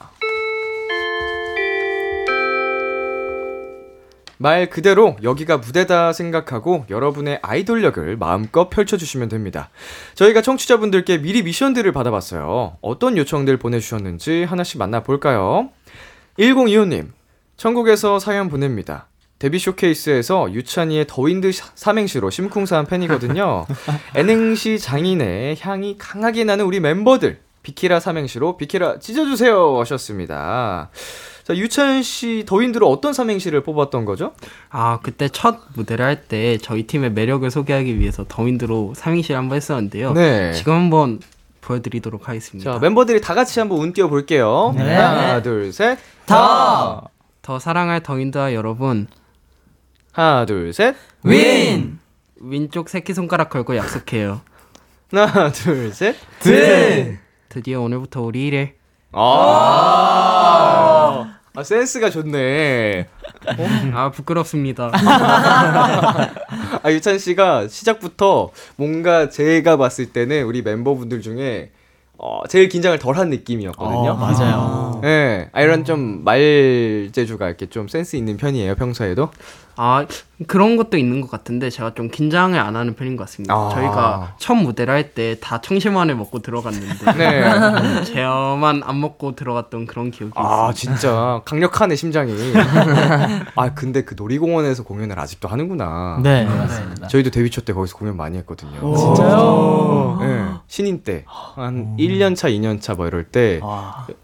[4.39, 9.71] 말 그대로 여기가 무대다 생각하고 여러분의 아이돌력을 마음껏 펼쳐주시면 됩니다.
[10.15, 12.77] 저희가 청취자분들께 미리 미션들을 받아봤어요.
[12.81, 15.71] 어떤 요청들 보내주셨는지 하나씩 만나볼까요?
[16.39, 17.09] 1025님,
[17.57, 19.07] 천국에서 사연 보냅니다.
[19.39, 23.67] 데뷔 쇼케이스에서 유찬이의 더윈드 샤- 삼행시로 심쿵사한 팬이거든요.
[24.17, 27.41] N행시 장인의 향이 강하게 나는 우리 멤버들.
[27.63, 30.91] 비키라 삼행시로 비키라 찢어주세요 하셨습니다.
[31.45, 34.33] 자, 유찬 씨 더윈드로 어떤 삼행시를 뽑았던 거죠?
[34.71, 40.13] 아 그때 첫 무대를 할 때 저희 팀의 매력을 소개하기 위해서 더윈드로 삼행시를 한번 했었는데요.
[40.15, 40.53] 네.
[40.55, 41.21] 지금 한번
[41.61, 42.73] 보여드리도록 하겠습니다.
[42.73, 44.73] 자, 멤버들이 다 같이 한번 운 띄워 볼게요.
[44.77, 44.95] 네.
[44.95, 45.99] 하나, 둘, 셋.
[46.27, 47.03] 더!
[47.43, 49.07] 더 사랑할 더윈드와 여러분
[50.13, 50.95] 하나, 둘, 셋.
[51.25, 51.99] 윈!
[52.41, 54.41] 왼쪽 새끼손가락 걸고 약속해요.
[55.11, 56.17] 하나, 둘, 셋.
[56.41, 57.19] 드!
[57.51, 58.73] 드디어 오늘부터 우리 1일
[59.13, 60.04] 아.
[61.57, 63.07] 아, 센스가 좋네.
[63.95, 64.91] 아 부끄럽습니다.
[66.83, 71.71] 아, 유찬 씨가 시작부터 뭔가 제가 봤을 때는 우리 멤버분들 중에
[72.19, 74.11] 어, 제일 긴장을 덜 한 느낌이었거든요.
[74.11, 75.01] 어, 맞아요.
[75.05, 75.07] 예.
[75.07, 75.49] 네.
[75.53, 79.31] 아, 이런 좀 말재주가 이렇게 좀 센스 있는 편이에요, 평소에도?
[79.77, 80.07] 아
[80.49, 83.55] 그런 것도 있는 것 같은데 제가 좀 긴장을 안 하는 편인 것 같습니다.
[83.55, 83.69] 아.
[83.73, 88.05] 저희가 첫 무대를 할 때 다 청심환을 먹고 들어갔는데 네.
[88.05, 90.73] 제어만 안 먹고 들어갔던 그런 기억이 아, 있어요.
[90.75, 92.33] 진짜 강력하네, 심장이.
[93.57, 96.19] 아, 근데 그 놀이공원에서 공연을 아직도 하는구나.
[96.23, 97.09] 네, 맞습니다.
[97.09, 98.97] 저희도 데뷔 초 때 거기서 공연 많이 했거든요.
[98.97, 100.19] 진짜요?
[100.21, 101.25] 네, 신인 때.
[101.27, 103.61] 한 1년 차, 2년 차 뭐 이럴 때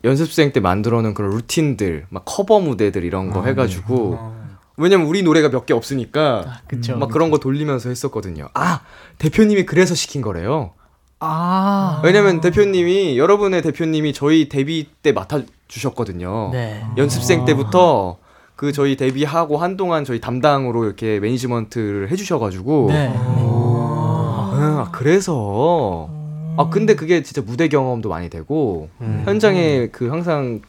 [0.04, 4.39] 연습생 때 만들어 놓은 그런 루틴들, 막 커버 무대들 이런 거 해가지고
[4.80, 6.96] 왜냐면 우리 노래가 몇 개 없으니까 그쵸.
[6.96, 8.48] 막 그런 거 돌리면서 했었거든요.
[8.54, 8.80] 아,
[9.18, 10.72] 대표님이 그래서 시킨 거래요.
[11.20, 12.00] 아.
[12.02, 16.50] 왜냐면 대표님이 여러분의 대표님이 저희 데뷔 때 맡아 주셨거든요.
[16.52, 16.82] 네.
[16.96, 18.16] 연습생 때부터
[18.56, 23.12] 그 저희 데뷔하고 한동안 저희 담당으로 이렇게 매니지먼트를 해주셔가지고 네.
[23.16, 26.08] 아, 그래서
[26.56, 28.88] 아 근데 그게 진짜 무대 경험도 많이 되고
[29.24, 30.60] 현장에 그 항상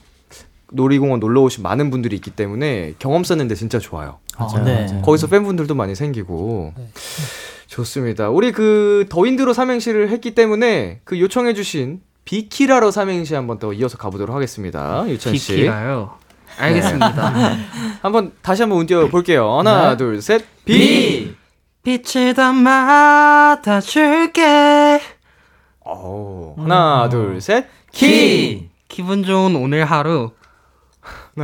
[0.72, 4.20] 놀이공원 놀러 오신 많은 분들이 있기 때문에 경험 쌓는데 진짜 좋아요.
[4.38, 4.64] 맞아요.
[4.64, 5.02] 네.
[5.04, 6.74] 거기서 팬분들도 많이 생기고
[7.68, 8.30] 좋습니다.
[8.30, 15.06] 우리 그 더윈드로 삼행시를 했기 때문에 그 요청해주신 비키라로 삼행시 한번 더 이어서 가보도록 하겠습니다.
[15.08, 15.56] 유찬 씨.
[15.56, 16.12] 비키라요.
[16.58, 17.56] 알겠습니다.
[18.02, 19.60] 한번 다시 한번 운띄워 볼게요.
[19.60, 19.98] 하나, 네.
[19.98, 20.44] 둘, 셋.
[20.66, 21.36] 비.
[21.84, 25.02] 빛을 담아다 줄게.
[25.86, 27.66] 오, 하나, 둘, 셋.
[27.92, 28.70] 키.
[28.88, 30.32] 기분 좋은 오늘 하루.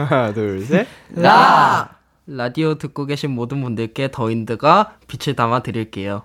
[0.06, 0.88] 하나, 둘, 셋.
[1.16, 1.90] 라.
[2.28, 6.24] 라디오 듣고 계신 모든 분들께 더윈드가 빛을 담아 드릴게요.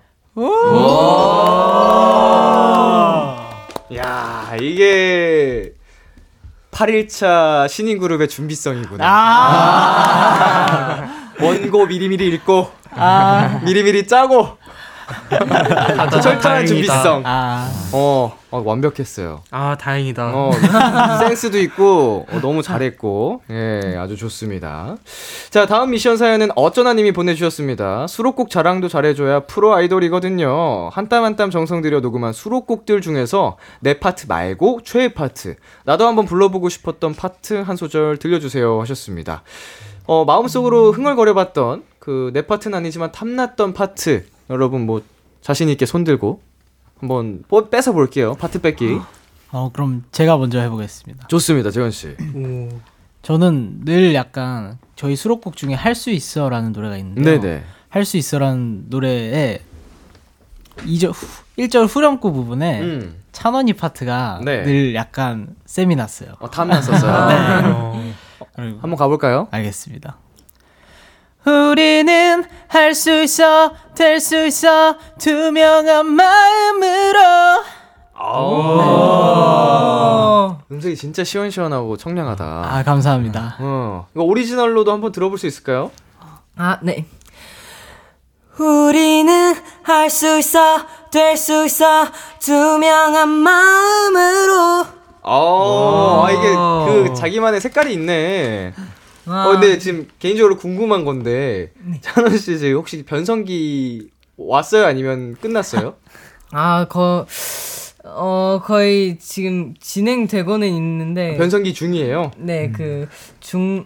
[3.95, 5.73] 야, 이게
[6.71, 9.05] 8일차 신인 그룹의 준비성이구나.
[9.07, 10.33] 아.
[11.41, 13.61] 원고 미리미리 읽고 아.
[13.63, 14.57] 미리미리 짜고
[16.21, 16.65] 철저한.
[16.65, 17.23] 준비성.
[17.25, 17.69] 아.
[17.91, 19.41] 어, 어, 완벽했어요.
[19.49, 20.31] 아 다행이다.
[20.35, 20.51] 어,
[21.27, 24.95] 센스도 있고 어, 너무 잘했고 예 아주 좋습니다.
[25.49, 28.05] 자 다음 미션 사연은 어쩌나님이 보내주셨습니다.
[28.05, 30.89] 수록곡 자랑도 잘해줘야 프로 아이돌이거든요.
[30.91, 36.05] 한 땀 한 땀 정성 들여 녹음한 수록곡들 중에서 내 파트 말고 최애 파트 나도
[36.05, 39.41] 한번 불러보고 싶었던 파트 한 소절 들려주세요 하셨습니다.
[40.05, 45.01] 어 마음속으로 흥얼거려봤던 그 내 파트는 아니지만 탐났던 파트 여러분 뭐
[45.41, 46.41] 자신 있게 손 들고
[47.07, 48.97] 한번 뽀- 뺏어 볼게요 파트 뺏기.
[49.51, 51.27] 어, 그럼 제가 먼저 해보겠습니다.
[51.27, 52.15] 좋습니다, 재원 씨.
[53.21, 57.63] 저는 늘 약간 저희 수록곡 중에 할 수 있어라는 노래가 있는데 네네.
[57.89, 59.59] 할수 있어라는 노래에
[60.77, 61.27] 2절 후,
[61.59, 63.15] 1절 후렴구 부분에 음.
[63.31, 64.63] 찬원이 파트가 네.
[64.63, 66.31] 늘 약간 셈이 났어요.
[66.39, 67.27] 어, 탐났었어요.
[67.29, 67.67] 네.
[67.67, 68.13] 어.
[68.57, 69.47] 한번 가볼까요?
[69.51, 70.17] 알겠습니다.
[71.45, 77.63] 우리는 할 수 있어, 될 수 있어, 투명한 마음으로.
[80.71, 82.43] 음색이 진짜 시원시원하고 청량하다.
[82.45, 83.57] 아, 감사합니다.
[83.59, 85.91] 어, 이거 오리지널로도 한번 들어볼 수 있을까요?
[86.57, 87.05] 아, 네.
[88.57, 90.59] 우리는 할 수 있어,
[91.11, 92.05] 될 수 있어,
[92.39, 94.85] 투명한 마음으로.
[95.23, 96.53] 어, 아, 이게
[97.09, 98.73] 그 자기만의 색깔이 있네.
[99.25, 99.47] 와.
[99.47, 104.85] 어, 근데 지금 개인적으로 궁금한 건데, 찬원 씨 지금 혹시 변성기 왔어요?
[104.85, 105.95] 아니면 끝났어요?
[106.51, 107.25] 아, 거,
[108.03, 111.37] 어, 거의 지금 진행되고는 있는데.
[111.37, 112.31] 변성기 중이에요?
[112.37, 113.07] 네, 그,
[113.39, 113.85] 중,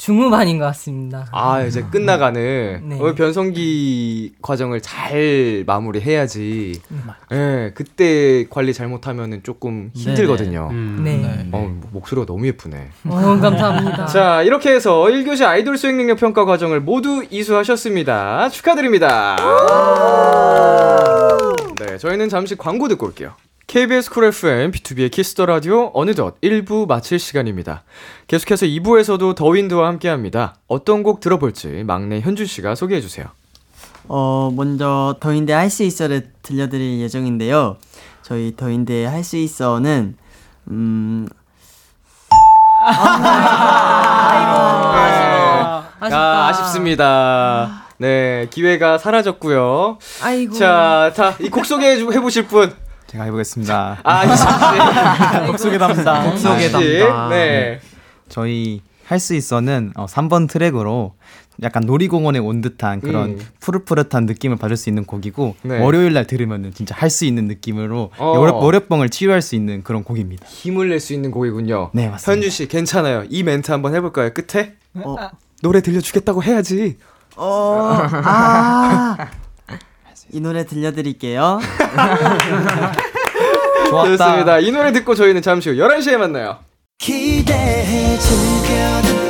[0.00, 1.26] 중후반인 것 같습니다.
[1.30, 2.80] 아, 이제 끝나가는.
[2.88, 2.98] 네.
[2.98, 6.80] 어, 변성기 과정을 잘 마무리해야지.
[7.32, 10.70] 예, 그때 관리 잘못하면은 조금 힘들거든요.
[11.04, 11.46] 네.
[11.52, 12.88] 어, 목소리가 너무 예쁘네.
[13.08, 14.06] 어, 감사합니다.
[14.06, 18.48] 자, 이렇게 해서 1교시 아이돌 수행 능력 평가 과정을 모두 이수하셨습니다.
[18.48, 19.36] 축하드립니다.
[21.78, 23.34] 네, 저희는 잠시 광고 듣고 올게요.
[23.74, 27.84] KBS 쿨 FM, 비투비의 키스 더 라디오 어느덧 1부 마칠 시간입니다.
[28.26, 30.56] 계속해서 2부에서도 더윈드와 함께 합니다.
[30.66, 33.26] 어떤 곡 들어볼지 막내 현준 씨가 소개해 주세요.
[34.08, 37.76] 어, 먼저 더윈드의 할 수 있어를 들려드릴 예정인데요.
[38.22, 40.16] 저희 더윈드의 할 수 있어는
[40.68, 41.28] 음
[46.02, 47.84] 아, 아쉽습니다.
[47.98, 49.98] 네, 기회가 사라졌고요.
[50.24, 50.54] 아이고.
[50.54, 52.74] 자, 자, 이곡 소개해 주- 해보실 분.
[53.10, 54.00] 제가 해보겠습니다.
[54.04, 55.46] 아, 희수 씨.
[55.48, 56.30] 곡 소개 담당.
[56.30, 56.72] 곡 소개 아, 씨.
[56.72, 57.28] 담당.
[57.30, 57.80] 네.
[58.28, 61.14] 저희 할 수 있어는 어, 3번 트랙으로
[61.64, 63.38] 약간 놀이공원에 온 듯한 그런 음.
[63.58, 65.80] 푸릇푸릇한 느낌을 받을 수 있는 곡이고 네.
[65.80, 68.26] 월요일 날 들으면은 진짜 할 수 있는 느낌으로 어.
[68.38, 70.46] 월요, 월요병을 치유할 수 있는 그런 곡입니다.
[70.46, 71.90] 힘을 낼 수 있는 곡이군요.
[71.92, 72.30] 네, 맞습니다.
[72.32, 73.24] 현준 씨 괜찮아요.
[73.28, 74.30] 이 멘트 한번 해볼까요?
[74.32, 75.16] 끝에 어,
[75.60, 76.96] 노래 들려주겠다고 해야지.
[77.36, 77.88] 어,
[78.24, 79.16] 아.
[80.32, 81.60] 이 노래 들려드릴게요.
[83.90, 84.58] 좋습니다.
[84.60, 86.58] 이 노래 듣고 저희는 잠시 후 11시에 만나요.
[86.98, 89.29] 기대해 즐겨듣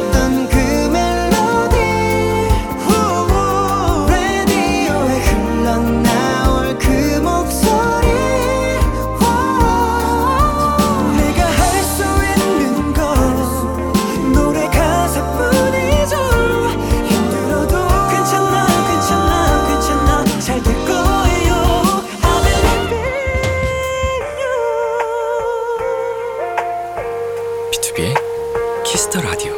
[28.91, 29.53] 키스 더 라디오.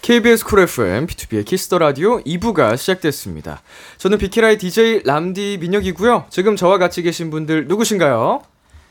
[0.00, 3.60] KBS 쿨 FM, 비투비의 키스 더 라디오 2부가 시작됐습니다.
[3.98, 6.24] 저는 비키라의 DJ 람디 민혁이고요.
[6.30, 8.40] 지금 저와 같이 계신 분들 누구신가요?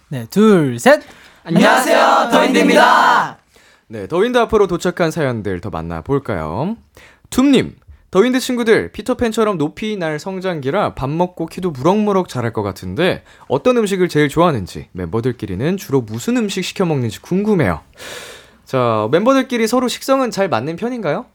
[0.09, 1.01] 네, 둘, 셋.
[1.43, 3.39] 안녕하세요 더윈드입니다
[3.87, 6.77] 네, 더윈드 앞으로 도착한 사연들 더 만나볼까요?
[7.31, 7.75] 툼님,
[8.11, 14.09] 더윈드 친구들, 피터팬처럼 높이 날 성장기라 밥 먹고 키도 무럭무럭 자랄 것 같은데 어떤 음식을
[14.09, 17.81] 제일 좋아하는지, 멤버들끼리는 주로 무슨 음식 시켜 먹는지 궁금해요.
[18.65, 21.25] 자, 멤버들끼리 서로 식성은 잘 맞는 편인가요?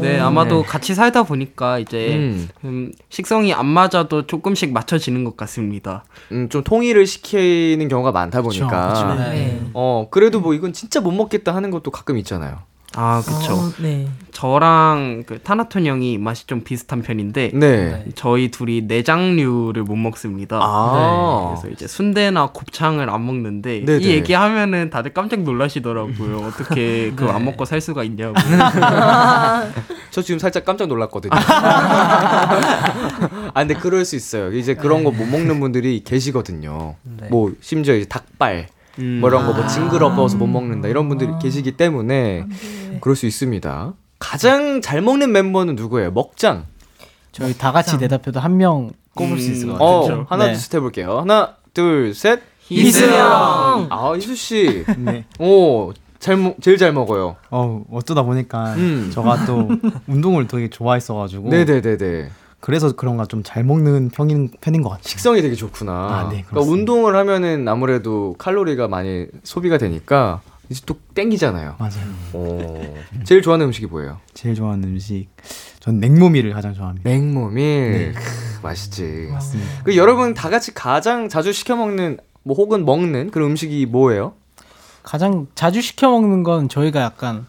[0.00, 2.48] 네, 아마도 같이 살다 보니까 이제 음.
[2.64, 6.04] 음, 식성이 안 맞아도 조금씩 맞춰지는 것 같습니다.
[6.32, 8.88] 음, 좀 통일을 시키는 경우가 많다 보니까.
[8.92, 9.30] 그쵸, 그쵸.
[9.30, 9.60] 네.
[9.72, 12.58] 어, 그래도 뭐 이건 진짜 못 먹겠다 하는 것도 가끔 있잖아요.
[12.96, 13.54] 아, 그쵸.
[13.54, 14.08] 어, 네.
[14.32, 18.04] 저랑 그 타나톤 형이 입맛이 좀 비슷한 편인데 네.
[18.16, 20.58] 저희 둘이 내장류를 못 먹습니다.
[20.60, 21.54] 아.
[21.54, 24.02] 그래서 이제 순대나 곱창을 안 먹는데 네네.
[24.02, 26.38] 이 얘기하면은 다들 깜짝 놀라시더라고요.
[26.48, 28.34] 어떻게 그거 안 먹고 살 수가 있냐고.
[30.10, 31.32] 저 지금 살짝 깜짝 놀랐거든요.
[31.34, 32.50] 아,
[33.54, 34.52] 근데 그럴 수 있어요.
[34.52, 36.94] 이제 그런 거 못 먹는 분들이 계시거든요.
[37.30, 38.68] 뭐, 심지어 이제 닭발,
[39.00, 39.18] 음.
[39.20, 40.88] 뭐 이런 거 뭐 징그러워서 못 먹는다.
[40.88, 42.44] 이런 분들이 계시기 때문에
[43.00, 43.92] 그럴 수 있습니다.
[44.18, 46.10] 가장 잘 먹는 멤버는 누구예요?
[46.12, 46.66] 먹장.
[47.32, 49.88] 저희 다 같이 대답해도 한 명 꼽을 수 있을 것 같아요.
[49.88, 50.26] 어, 그쵸.
[50.28, 50.52] 하나, 네.
[50.52, 51.18] 둘, 셋 해볼게요.
[51.20, 52.40] 하나, 둘, 셋.
[52.62, 53.88] 희수 형!
[53.90, 54.84] 아, 희수 씨.
[54.98, 55.24] 네.
[55.40, 57.34] 오, 잘, 먹- 제일 잘 먹어요.
[57.50, 59.10] 어 어쩌다 보니까 음.
[59.12, 59.68] 저가 또
[60.06, 62.30] 운동을 되게 좋아했어가지고 네네네네.
[62.60, 65.02] 그래서 그런가 좀 잘 먹는 편인 편인 것 같아요.
[65.06, 65.92] 식성이 되게 좋구나.
[65.92, 66.70] 아, 네, 그러니까.
[66.72, 71.76] 운동을 하면은 아무래도 칼로리가 많이 소비가 되니까 이제 또 땡기잖아요.
[71.78, 72.04] 맞아요.
[72.34, 72.94] 오.
[73.24, 74.18] 제일 좋아하는 음식이 뭐예요?
[74.34, 75.26] 제일 좋아하는 음식
[75.80, 77.08] 전 냉모미를 가장 좋아합니다.
[77.08, 78.12] 냉모밀.
[78.14, 78.20] 크,
[78.62, 79.02] 맛있지.
[79.02, 79.32] 네.
[79.32, 79.70] 맞습니다.
[79.84, 84.34] 그 여러분 다 같이 가장 자주 시켜 먹는 뭐 혹은 먹는 그런 음식이 뭐예요?
[85.02, 87.46] 가장 자주 시켜 먹는 건 저희가 약간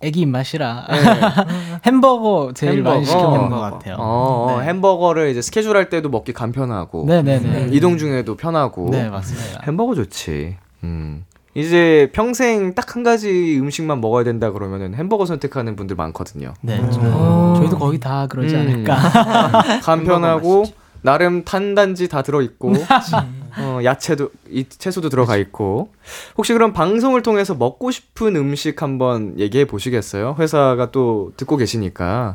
[0.00, 0.96] 애기 입맛이라 네.
[1.84, 3.04] 햄버거 제일 많이 햄버거.
[3.04, 3.78] 시켜 먹는 것 햄버거.
[3.78, 3.96] 같아요.
[3.98, 4.66] 어, 네.
[4.68, 7.68] 햄버거를 이제 스케줄 할 때도 먹기 간편하고 네네네.
[7.72, 9.60] 이동 중에도 편하고 네 맞습니다.
[9.66, 10.56] 햄버거 좋지.
[10.84, 11.24] 음.
[11.54, 16.54] 이제 평생 딱 한 가지 음식만 먹어야 된다 그러면은 햄버거 선택하는 분들 많거든요.
[16.62, 16.78] 네.
[16.80, 17.54] 어.
[17.58, 18.60] 저희도 거의 다 그러지 음.
[18.60, 18.96] 않을까.
[19.82, 20.64] 간편하고
[21.02, 22.72] 나름 탄단지 다 들어 있고
[23.56, 25.92] 어, 야채도 이 채소도 들어가 있고
[26.36, 30.36] 혹시 그럼 방송을 통해서 먹고 싶은 음식 한번 얘기해 보시겠어요?
[30.38, 32.34] 회사가 또 듣고 계시니까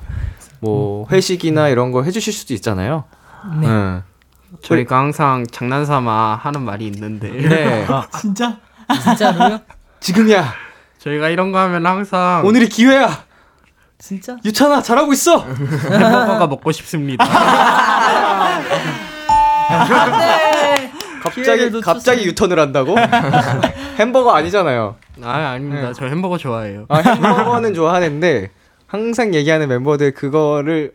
[0.59, 3.03] 뭐 회식이나 이런 거 해주실 수도 있잖아요.
[3.61, 3.67] 네.
[3.67, 4.01] 네.
[4.61, 7.87] 저희가 항상 장난삼아 하는 말이 있는데 네.
[8.19, 8.57] 진짜?
[9.03, 9.59] 진짜로요?
[9.99, 10.53] 지금이야.
[10.99, 13.25] 저희가 이런 거 하면 항상 오늘이 기회야.
[13.97, 14.37] 진짜?
[14.43, 15.43] 유찬아 잘하고 있어.
[15.45, 17.25] 햄버거가 먹고 싶습니다.
[21.23, 22.95] 갑자기 갑자기 유턴을 한다고?
[23.97, 24.95] 햄버거 아니잖아요.
[25.23, 25.93] 아 아닙니다.
[25.93, 26.85] 저 햄버거 좋아해요.
[26.89, 28.51] 아, 햄버거는 좋아하는데
[28.87, 30.91] 항상 얘기하는 멤버들 그거를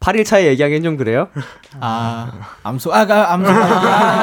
[0.00, 1.28] 8일 차에 얘기하기엔 좀 그래요?
[1.80, 2.30] 아
[2.62, 4.16] 암소 아가 암소 아,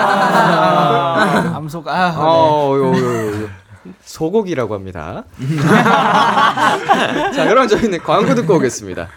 [1.56, 2.18] 암소가 아, 네.
[2.18, 3.50] 어, 요, 요, 요, 요.
[4.02, 5.26] 소고기라고 합니다.
[7.36, 9.08] 자, 여러분 저희는 광고 듣고 오겠습니다.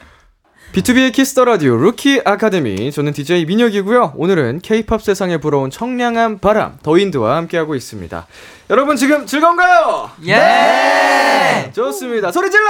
[0.72, 4.12] B2B의 키스터 라디오 루키 아카데미 저는 DJ 민혁이고요.
[4.16, 8.26] 오늘은 K-팝 세상에 불어온 청량한 바람 더윈드와 함께하고 있습니다.
[8.70, 10.10] 여러분 지금 즐거운가요?
[10.26, 11.70] 예!
[11.74, 12.30] 좋습니다.
[12.30, 12.68] 소리 질러!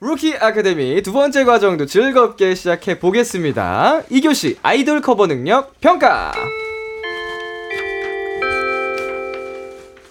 [0.00, 4.02] 루키 아카데미 두 번째 과정도 즐겁게 시작해 보겠습니다.
[4.10, 6.32] 2교시 아이돌 커버 능력 평가.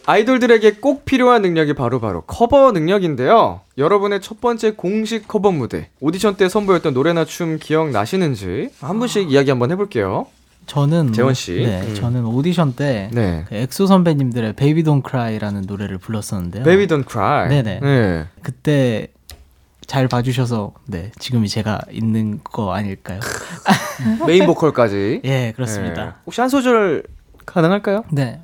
[0.06, 3.62] 아이돌들에게 꼭 필요한 능력이 바로 바로 커버 능력인데요.
[3.78, 9.50] 여러분의 첫 번째 공식 커버 무대, 오디션 때 선보였던 노래나 춤 기억나시는지 한 분씩 이야기
[9.50, 10.28] 한번 해볼게요.
[10.66, 11.54] 저는 재원 씨.
[11.54, 11.96] 네, 음.
[11.96, 13.46] 저는 오디션 때 네.
[13.50, 16.64] 그 엑소 선배님들의 Baby Don't Cry라는 노래를 불렀었는데요.
[16.64, 17.50] Baby Don't Cry.
[17.50, 17.80] 네네.
[17.82, 18.26] 네.
[18.42, 19.08] 그때
[19.88, 23.20] 잘 봐주셔서 네 지금이 제가 있는 거 아닐까요?
[24.26, 25.22] 메인 보컬까지.
[25.26, 26.06] 예 그렇습니다.
[26.06, 26.12] 네.
[26.26, 27.04] 혹시 한 소절
[27.46, 28.06] 가능할까요?
[28.12, 28.40] 네.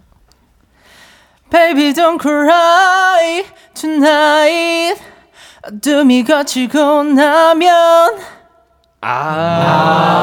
[1.50, 5.02] Baby don't cry tonight
[5.64, 8.20] 어둠이 거치고 나면
[9.02, 10.20] 아,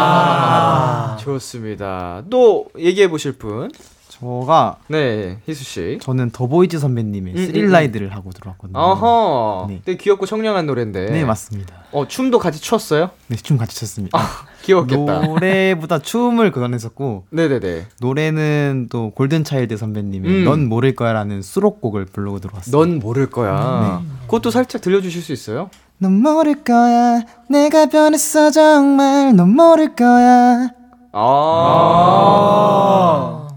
[1.21, 2.23] 좋습니다.
[2.29, 3.71] 또 얘기해 보실 분?
[4.35, 5.99] 저가 네, 희수 씨.
[6.01, 8.79] 저는 더보이즈 선배님의 음, 음, Thrill Ride를 하고 들어왔거든요.
[8.79, 9.67] 어허.
[9.69, 9.83] 네.
[9.85, 11.11] 되게 귀엽고 청량한 노래인데.
[11.11, 11.75] 네, 맞습니다.
[11.93, 13.11] 어, 춤도 같이 췄어요?
[13.29, 14.19] 네, 춤 같이 췄습니다.
[14.63, 15.27] 귀엽겠다.
[15.27, 17.87] 노래보다 춤을 그건했었고 네네네.
[18.01, 20.45] 노래는 또 골든 차일드 선배님의 음.
[20.45, 22.75] 넌 모를 거야라는 수록곡을 부르고 들어왔어요.
[22.75, 24.03] 넌 모를 거야.
[24.23, 25.69] 그것도 살짝 들려주실 수 있어요?
[25.99, 27.21] 넌 모를 거야.
[27.51, 29.37] 내가 변했어 정말.
[29.37, 30.71] 넌 모를 거야.
[31.13, 32.65] 아.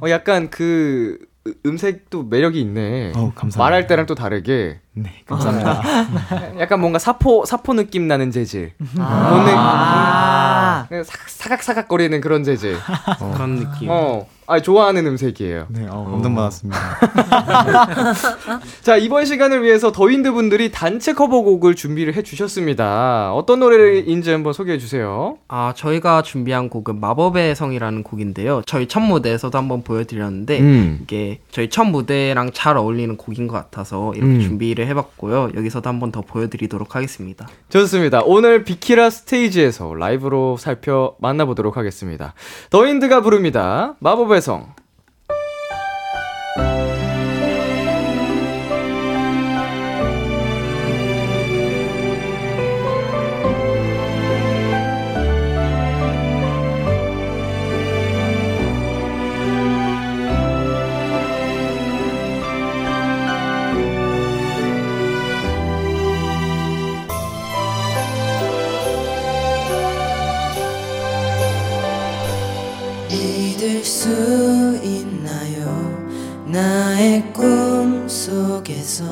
[0.02, 1.18] 어, 약간 그
[1.48, 3.10] 으- 음색도 매력이 있네.
[3.16, 3.60] 어, 감사합니다.
[3.60, 4.80] 말할 때랑 또 다르게.
[4.94, 6.60] 네, 감사합니다.
[6.60, 8.74] 약간 뭔가 사포 사포 느낌 나는 재질.
[9.00, 9.30] 아.
[10.90, 12.78] 뭔가 사- 사각 사각 거리는 그런 재질.
[13.34, 13.90] 그런 느낌.
[13.90, 15.68] 어, 아 좋아하는 음색이에요.
[15.70, 16.80] 네, 어, 감동받았습니다.
[18.82, 23.34] 자 이번 시간을 위해서 더윈드 분들이 단체 커버곡을 준비를 해주셨습니다.
[23.34, 25.38] 어떤 노래인지 한번 소개해 주세요.
[25.50, 28.62] 아, 저희가 준비한 곡은 마법의 성이라는 곡인데요.
[28.66, 31.00] 저희 첫 무대에서도 한번 보여드렸는데, 음.
[31.04, 34.40] 이게 저희 첫 무대랑 잘 어울리는 곡인 것 같아서 이렇게 음.
[34.40, 35.52] 준비를 해봤고요.
[35.56, 37.48] 여기서도 한번 더 보여드리도록 하겠습니다.
[37.70, 38.22] 좋습니다.
[38.24, 42.34] 오늘 비키라 스테이지에서 라이브로 살펴 만나보도록 하겠습니다.
[42.70, 43.96] 더윈드가 부릅니다.
[44.00, 44.76] 마법의 성.
[44.78, 44.87] 믿을
[78.98, 79.06] 속에서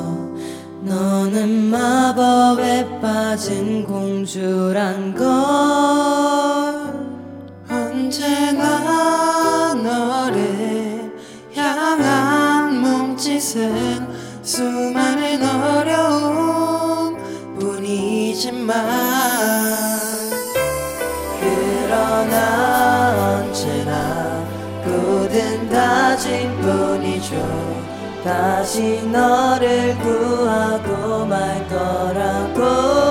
[0.82, 6.05] 너는 마법에 빠진 공주란 걸
[28.26, 33.05] 다시 너를 구하고 말 거라고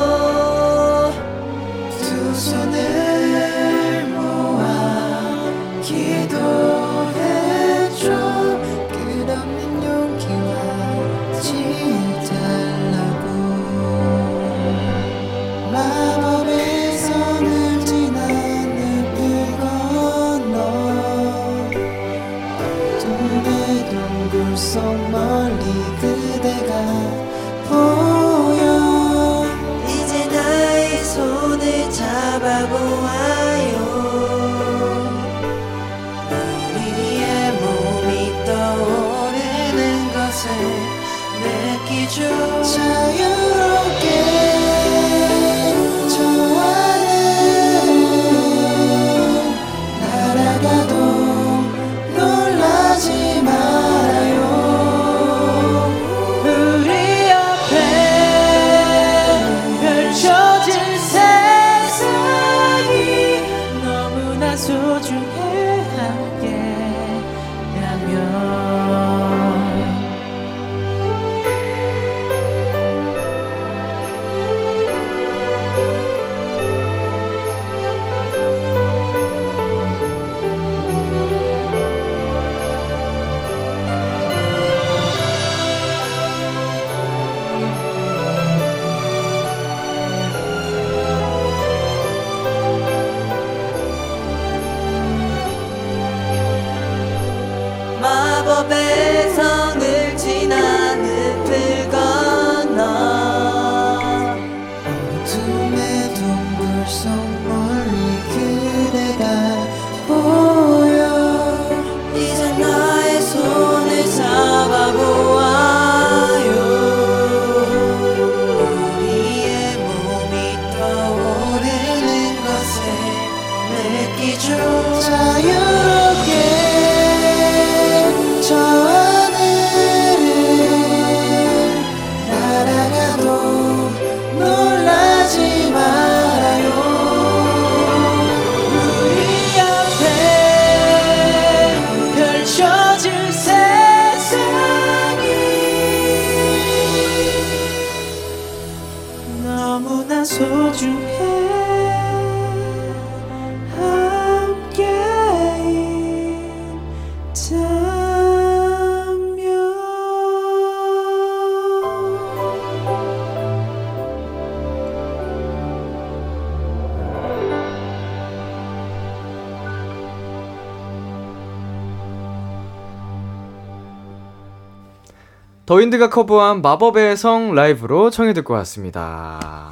[175.65, 179.69] 더윈드가 커버한 마법의 성 라이브로 청해 듣고 왔습니다.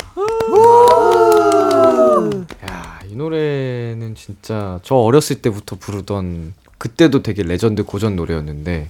[2.68, 8.90] 야, 이 노래는 진짜 저 어렸을 때부터 부르던 그때도 되게 레전드 고전 노래였는데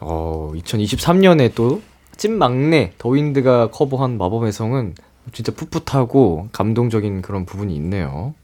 [0.00, 1.80] 어, 2023년에 또
[2.16, 4.94] 찐 막내 더윈드가 커버한 마법의 성은
[5.32, 8.34] 진짜 풋풋하고 감동적인 그런 부분이 있네요.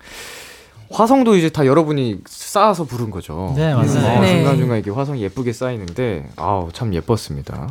[0.90, 3.52] 화성도 이제 다 여러분이 쌓아서 부른 거죠.
[3.56, 4.18] 네, 맞아요.
[4.18, 4.38] 어, 네.
[4.38, 7.68] 중간중간 이렇게 화성이 예쁘게 쌓이는데, 아우, 참 예뻤습니다.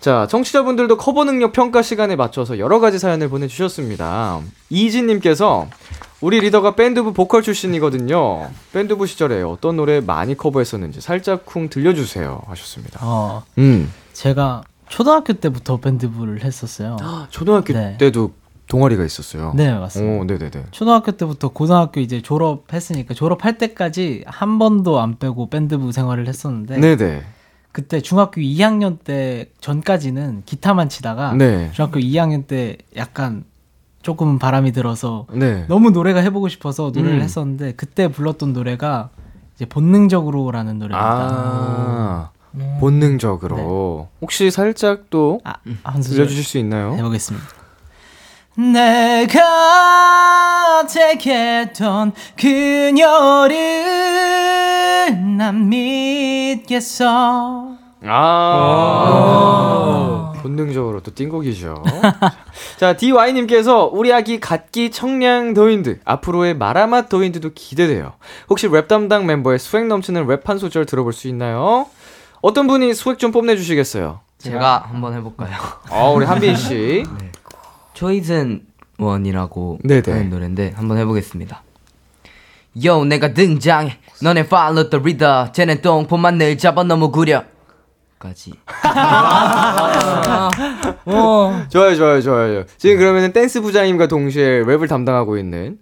[0.00, 4.40] 자, 청취자분들도 커버 능력 평가 시간에 맞춰서 여러 가지 사연을 보내주셨습니다.
[4.68, 5.68] 이진님께서
[6.20, 8.50] 우리 리더가 밴드부 보컬 출신이거든요.
[8.72, 12.42] 밴드부 시절에 어떤 노래 많이 커버했었는지 살짝쿵 들려주세요.
[12.46, 13.00] 하셨습니다.
[13.02, 13.90] 어, 음.
[14.12, 16.96] 제가 초등학교 때부터 밴드부를 했었어요.
[17.30, 17.96] 초등학교 네.
[17.98, 18.32] 때도
[18.68, 19.52] 동아리가 있었어요.
[19.54, 20.20] 네, 맞습니다.
[20.20, 20.66] 오, 네네네.
[20.70, 27.22] 초등학교 때부터 고등학교 이제 졸업했으니까 졸업할 때까지 한 번도 안 빼고 밴드부 생활을 했었는데 네네.
[27.72, 31.70] 그때 중학교 2학년 때 전까지는 기타만 치다가 네.
[31.72, 33.44] 중학교 2학년 때 약간
[34.02, 35.64] 조금 바람이 들어서 네.
[35.66, 37.22] 너무 노래가 해보고 싶어서 노래를 음.
[37.22, 39.10] 했었는데 그때 불렀던 노래가
[39.56, 41.00] 이제 본능적으로라는 노래입니다.
[41.00, 42.30] 아,
[42.80, 44.08] 본능적으로.
[44.20, 46.94] 혹시 살짝 또 아, 한 소절 들려주실 수 있나요?
[46.96, 47.63] 해보겠습니다.
[48.56, 49.42] 내가
[50.86, 53.56] 택했던 그녀를
[55.36, 57.74] 난 믿겠어.
[58.06, 59.32] 아,
[60.42, 61.82] 본능적으로 또 띵곡이죠.
[62.78, 68.12] 자, DY님께서 우리 아기 갓기 청량 더윈드, 앞으로의 마라맛 더윈드도 기대돼요.
[68.50, 71.86] 혹시 랩 담당 멤버의 swag 넘치는 랩 한 소절 들어볼 수 있나요?
[72.42, 74.20] 어떤 분이 swag 좀 뽐내주시겠어요?
[74.38, 75.56] 제가 한번 해볼까요?
[75.90, 77.04] 어, 우리 한빈 씨.
[77.94, 78.66] Chosen
[78.98, 79.78] One이라고.
[80.12, 81.62] 하는 노래인데 한번 해보겠습니다.
[82.84, 87.44] Yo 내가 등장해 너네 follow the leader 쟤는 똥폼만 늘 잡아 너무 구려
[88.18, 88.52] 까지
[91.68, 92.64] 좋아요, 좋아요, 좋아요.
[92.78, 95.78] 지금 그러면 은 댄스 부장님과 동시에 랩을 담당하고 있는.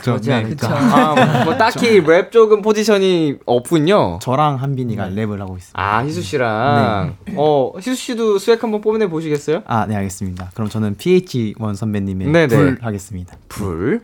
[0.00, 4.18] 그러지 않을까 아, 뭐 딱히 랩 쪽은 포지션이 없군요.
[4.20, 5.80] 저랑 한빈이가 랩을 하고 있습니다.
[5.80, 7.16] 아, 희수 씨랑.
[7.36, 9.62] 어, 희수 씨도 swag 한번 뽐내 보시겠어요?
[9.66, 10.50] 아, 네, 알겠습니다.
[10.54, 12.48] 그럼 저는 pH-1 선배님의 네네.
[12.48, 13.36] 불 하겠습니다.
[13.48, 14.02] 불.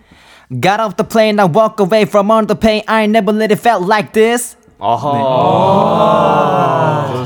[0.51, 2.83] Got off the plane, I walk away from all the pain.
[2.87, 4.57] I never let it felt like this.
[4.81, 5.09] 아하.
[7.13, 7.25] 좋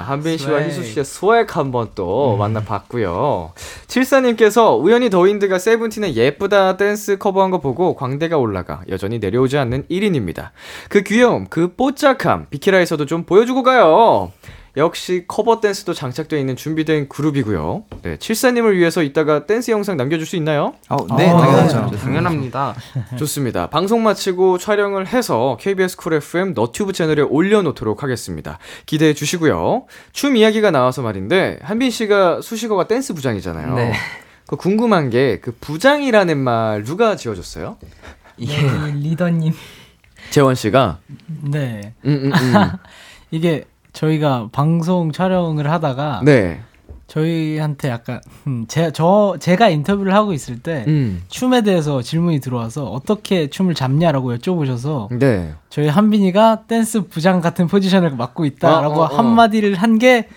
[0.00, 0.12] 습니다.
[0.12, 3.52] 한빈 씨와 희수 씨의 swag 한번 또 만나봤고요.
[3.86, 10.50] 칠사님께서 우연히 더윈드가 세븐틴의 예쁘다 댄스 커버한 거 보고 광대가 올라가 여전히 내려오지 않는 1인입니다.
[10.88, 14.32] 그 귀여움, 그 뽀짝함, 비키라에서도 좀 보여주고 가요.
[14.76, 17.84] 역시 커버 댄스도 장착되어 있는 준비된 그룹이고요.
[18.02, 20.74] 네, 칠사님을 위해서 이따가 댄스 영상 남겨줄 수 있나요?
[20.88, 21.90] 어, 네, 당연하죠.
[21.96, 22.74] 당연합니다.
[23.18, 23.68] 좋습니다.
[23.68, 28.58] 방송 마치고 촬영을 해서 KBS 쿨 FM 너튜브 채널에 올려놓도록 하겠습니다.
[28.86, 29.86] 기대해 주시고요.
[30.12, 33.74] 춤 이야기가 나와서 말인데 한빈 씨가 수식어가 댄스 부장이잖아요.
[33.74, 33.92] 네.
[34.46, 37.76] 그 궁금한 게 그 부장이라는 말 누가 지어줬어요?
[38.36, 39.52] 이게 네, 리더님.
[40.30, 40.98] 재원 씨가.
[41.42, 41.92] 네.
[42.04, 42.54] 음, 음, 음.
[43.30, 46.60] 이게 저희가 방송 촬영을 하다가 네.
[47.06, 51.22] 저희한테 약간 음, 제, 저 제가 인터뷰를 하고 있을 때 음.
[51.28, 55.52] 춤에 대해서 질문이 들어와서 어떻게 춤을 잡냐라고 여쭤보셔서 네.
[55.70, 59.06] 저희 한빈이가 댄스 부장 같은 포지션을 맡고 있다라고 어, 어, 어.
[59.06, 60.28] 한마디를 한 게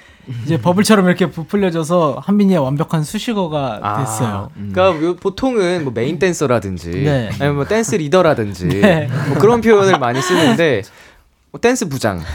[0.45, 4.27] 이제 버블처럼 이렇게 부풀려져서 한빈이의 완벽한 수식어가 됐어요.
[4.29, 7.29] 아, 그러니까 요- 보통은 뭐 메인 댄서라든지 네.
[7.33, 9.09] 아니면 뭐 댄스 리더라든지 네.
[9.27, 10.91] 뭐 그런 표현을 많이 쓰는데 뭐
[11.59, 12.19] 댄스 부장.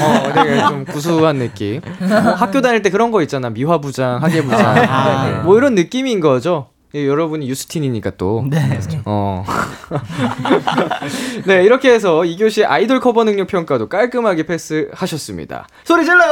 [0.00, 1.80] 어, 되게 좀 구수한 느낌.
[1.98, 3.50] 뭐 학교 다닐 때 그런 거 있잖아.
[3.50, 4.76] 미화 부장, 학예 부장.
[4.88, 5.42] 아.
[5.44, 6.68] 뭐 이런 느낌인 거죠.
[6.94, 8.44] 예, 여러분이 youth teen이니까 또.
[8.48, 8.80] 네.
[9.04, 9.44] 어.
[11.46, 15.68] 네, 이렇게 해서 2교시 아이돌 커버 능력 평가도 깔끔하게 패스하셨습니다.
[15.84, 16.24] 소리 질러!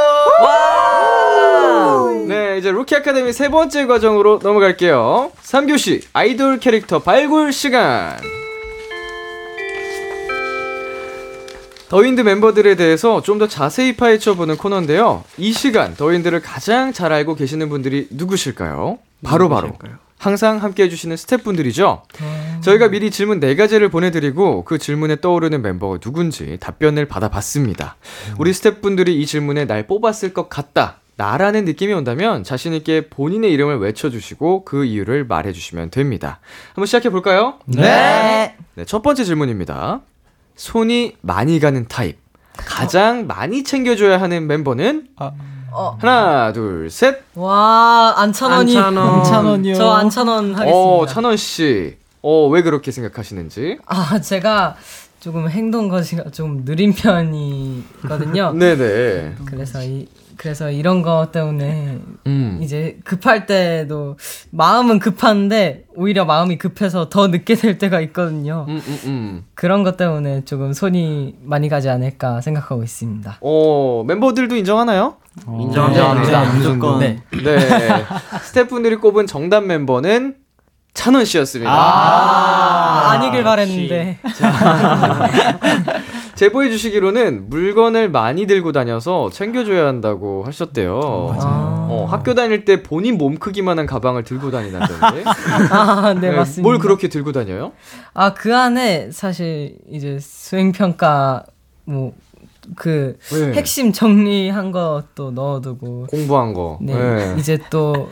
[2.27, 5.31] 네, 이제 루키 아카데미 세 번째 과정으로 넘어갈게요.
[5.43, 8.17] 3교시 아이돌 캐릭터 발굴 시간.
[11.89, 15.23] 더윈드 멤버들에 대해서 좀 더 자세히 파헤쳐보는 코너인데요.
[15.37, 18.99] 이 시간 더윈드를 가장 잘 알고 계시는 분들이 누구실까요?
[19.23, 19.71] 바로바로
[20.19, 22.03] 항상 함께 해주시는 스태프분들이죠.
[22.63, 27.95] 저희가 미리 질문 4가지를 보내드리고 그 질문에 떠오르는 멤버가 누군지 답변을 받아봤습니다.
[28.39, 30.97] 우리 스태프분들이 이 질문에 날 뽑았을 것 같다.
[31.17, 36.41] 나라는 느낌이 온다면 자신있게 본인의 이름을 외쳐주시고 그 이유를 말해주시면 됩니다.
[36.71, 37.61] 한번 시작해볼까요?
[37.67, 38.57] 네.
[38.75, 40.01] 네, 첫 번째 질문입니다.
[40.59, 42.19] 손이 많이 가는 타입.
[42.57, 45.07] 가장 많이 챙겨줘야 하는 멤버는?
[45.17, 45.97] 어.
[46.01, 47.23] 하나, 둘, 셋.
[47.37, 49.19] 와 안찬원이 안찬원.
[49.21, 49.75] 안찬원이요.
[49.77, 50.77] 저 안찬원 하겠습니다.
[50.77, 51.97] 어, 찬원 씨.
[52.23, 53.79] 어, 왜 그렇게 생각하시는지?
[53.87, 54.75] 아 제가
[55.21, 58.53] 조금 행동 거지가 좀 느린 편이거든요.
[58.59, 59.37] 네네.
[59.45, 62.61] 그래서 이 그래서 이런 거 때문에 음.
[62.63, 64.17] 이제 급할 때도
[64.51, 68.65] 마음은 급한데 오히려 마음이 급해서 더 늦게 될 때가 있거든요.
[68.69, 69.45] 음, 음, 음.
[69.55, 73.39] 그런 것 때문에 조금 손이 많이 가지 않을까 생각하고 있습니다.
[73.41, 75.17] 어, 멤버들도 인정하나요?
[75.47, 76.43] 인정합니다.
[76.45, 77.01] 네, 무조건.
[77.01, 77.21] 네.
[77.33, 77.59] 네.
[78.43, 80.37] 스태프분들이 꼽은 정답 멤버는
[80.95, 81.71] 찬원 씨였습니다.
[81.73, 84.19] 아, 아니길 바랬는데.
[86.39, 91.01] 제보해 주시기로는 물건을 많이 들고 다녀서 챙겨줘야 한다고 하셨대요.
[91.41, 95.25] 아, 어, 학교 다닐 때 본인 몸 크기만한 가방을 들고 다니다던데.
[95.71, 96.63] 아, 네, 네, 맞습니다.
[96.63, 97.73] 뭘 그렇게 들고 다녀요?
[98.15, 101.45] 아, 그 안에 사실 이제 수행평가
[101.85, 102.13] 뭐
[102.77, 103.53] 그 네.
[103.55, 106.79] 핵심 정리한 것도 넣어두고 공부한 거.
[106.81, 107.37] 네, 네.
[107.39, 108.09] 이제 또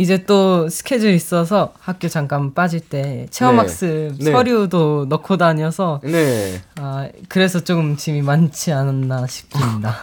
[0.00, 4.32] 이제 또 스케줄 있어서 학교 잠깐 빠질 때 체험학습 네.
[4.32, 6.62] 서류도 넣고 다녀서 네.
[6.76, 9.98] 아 그래서 조금 짐이 많지 않았나 싶습니다.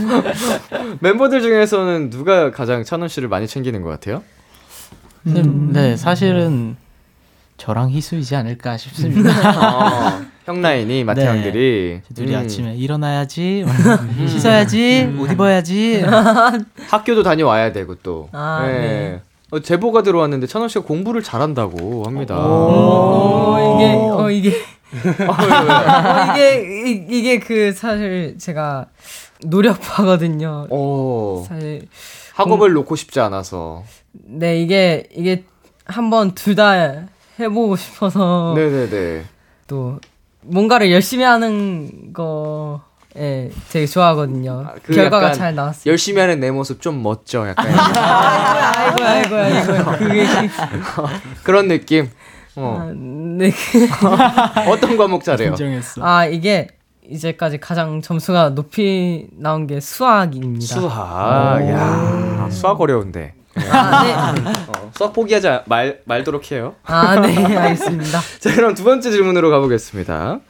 [1.00, 4.22] 멤버들 중에서는 누가 가장 찬원 씨를 많이 챙기는 것 같아요?
[5.24, 6.76] 네, 네, 사실은
[7.58, 9.30] 저랑 희수이지 않을까 싶습니다.
[9.58, 12.38] 어, 형 라인이 마태형들이 둘이 음.
[12.40, 13.66] 아침에 일어나야지,
[14.26, 16.02] 씻어야지, 옷 입어야지.
[16.88, 18.30] 학교도 다녀와야 되고 또.
[18.32, 19.20] 아, 네.
[19.50, 22.36] 어, 제보가 들어왔는데 찬원 씨가 공부를 잘한다고 합니다.
[22.38, 24.54] 어, 이게 어 이게
[25.28, 28.86] 아, 어, 이게 이, 이게 그 사실 제가
[29.44, 30.66] 노력하거든요.
[30.70, 31.88] 어, 사실
[32.32, 33.84] 학업을 놓고 싶지 않아서.
[34.12, 35.44] 네 이게 이게
[35.84, 36.72] 한번 둘 다
[37.38, 39.24] 해보고 싶어서 네네네.
[39.66, 40.00] 또
[40.48, 44.64] 뭔가를 열심히 하는 거에 되게 좋아하거든요.
[44.66, 45.90] 아, 그 결과가 약간 잘 나왔어요.
[45.90, 47.48] 열심히 하는 내 모습 좀 멋져.
[47.48, 50.26] 약간 아이고 아이고 아이고 그게
[51.44, 52.08] 그런 느낌.
[52.56, 52.92] 아, 어.
[52.94, 53.52] 네.
[54.68, 55.50] 어떤 과목 잘해요?
[55.50, 56.00] 인정했어.
[56.04, 56.68] 아 이게
[57.08, 60.66] 이제까지 가장 점수가 높이 나온 게 수학입니다.
[60.66, 61.68] 수학.
[61.68, 63.34] 야, 수학 어려운데.
[63.70, 64.50] 아, 네.
[64.68, 66.74] 어, 수학 포기하지 말 말도록 해요.
[66.84, 68.20] 아, 네, 알겠습니다.
[68.40, 70.40] 자, 그럼 두 번째 질문으로 가보겠습니다.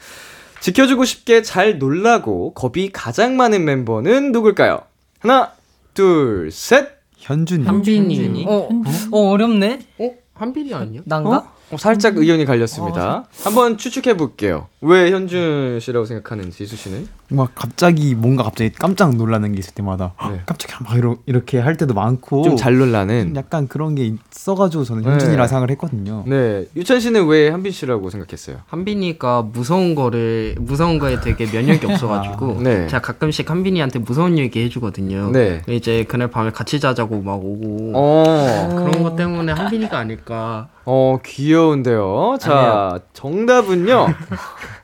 [0.60, 4.80] 지켜주고 싶게 잘 놀라고 겁이 가장 많은 멤버는 누굴까요?
[5.20, 5.52] 하나,
[5.94, 6.98] 둘, 셋.
[7.16, 7.66] 현준이.
[7.66, 8.46] 한빈이.
[8.48, 8.68] 어,
[9.10, 9.80] 어 어렵네.
[9.98, 10.10] 어?
[10.34, 11.02] 한빈이 아니야?
[11.04, 11.52] 난가?
[11.70, 13.24] 어, 살짝 의견이 갈렸습니다.
[13.42, 14.68] 한번 추측해 볼게요.
[14.80, 17.08] 왜 현준 씨라고 생각하는지 이수 씨는?
[17.30, 20.40] 막 갑자기 뭔가 갑자기 깜짝 놀라는 게 있을 때마다 네.
[20.46, 23.26] 깜짝이야 막 이러, 이렇게 할 때도 많고 좀 잘 놀라는.
[23.28, 25.10] 좀 약간 그런 게 있어가지고 저는 네.
[25.10, 26.24] 현준이라 생각을 했거든요.
[26.26, 28.58] 네, 유찬 씨는 왜 한빈 씨라고 생각했어요?
[28.68, 32.86] 한빈이가 무서운 거를 무서운 거에 되게 면역이 없어가지고 네.
[32.86, 35.30] 제가 가끔씩 한빈이한테 무서운 얘기 해주거든요.
[35.32, 35.62] 네.
[35.68, 40.68] 이제 그날 밤에 같이 자자고 막 오고 어, 그런 것 때문에 한빈이가 아닐까.
[40.90, 42.38] 어 귀여운데요.
[42.40, 44.06] 자, 정답은요.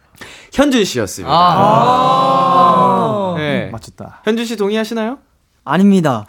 [0.55, 1.35] 현준 씨였습니다.
[1.37, 3.35] 아.
[3.37, 3.69] 네.
[3.73, 4.21] 맞췄다.
[4.25, 5.19] 현준 씨 동의하시나요?
[5.65, 6.25] 아닙니다.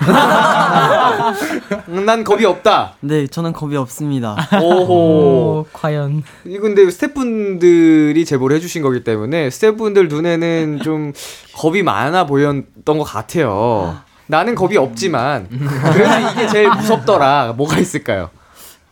[1.89, 2.93] 음, 난 겁이 없다.
[3.01, 4.36] 네, 저는 겁이 없습니다.
[4.59, 4.93] 오호.
[4.93, 6.23] 오, 과연.
[6.45, 11.13] 이 근데 스태프분들이 제보를 해주신 거기 때문에 스태프분들 눈에는 좀
[11.55, 13.97] 겁이 많아 보였던 것 같아요.
[14.26, 15.47] 나는 겁이 없지만
[15.93, 17.53] 그래도 이게 제일 무섭더라.
[17.57, 18.30] 뭐가 있을까요?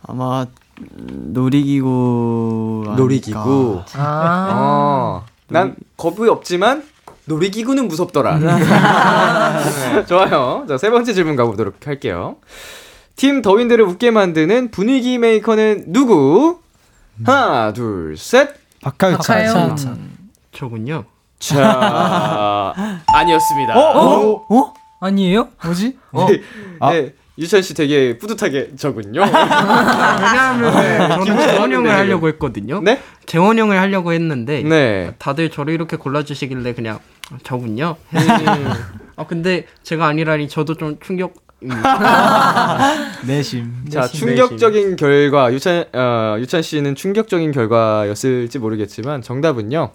[0.06, 0.46] 아마 음,
[0.76, 2.96] 놀이기구 아닐까.
[3.02, 3.82] 놀이기구.
[3.94, 4.48] 아.
[4.52, 6.84] 어, 난 겁이 없지만
[7.26, 8.38] 놀이기구는 무섭더라.
[8.38, 10.66] 네, 좋아요.
[10.68, 12.36] 자, 세 번째 질문 가보도록 할게요.
[13.16, 16.58] 팀 더윈들을 웃게 만드는 분위기 메이커는 누구?
[17.24, 18.50] 하나, 둘, 셋.
[18.82, 19.68] 박하유찬.
[19.68, 19.96] 박하유.
[20.52, 21.04] 저군요.
[21.38, 22.74] 자,
[23.06, 23.78] 아니었습니다.
[23.78, 24.44] 어?
[24.48, 24.74] 어?
[25.00, 25.48] 아니에요?
[25.64, 25.98] 뭐지?
[26.12, 26.40] 네,
[26.80, 26.92] 아.
[26.92, 29.20] 네, 유찬 씨 되게 뿌듯하게 적은요.
[29.26, 30.72] 왜냐하면
[31.26, 32.80] 저는 재원 형을 하려고 했거든요.
[32.80, 33.00] 네?
[33.26, 35.12] 재원 형을 하려고 했는데 네.
[35.18, 37.00] 다들 저를 이렇게 골라주시길래 그냥
[37.42, 37.96] 저군요.
[38.14, 38.20] 음.
[39.16, 41.34] 아 근데 제가 아니라니 저도 좀 충격
[43.26, 43.86] 내심.
[43.90, 49.90] 자, 충격적인 결과 유찬 어, 유찬 씨는 충격적인 결과였을지 모르겠지만 정답은요.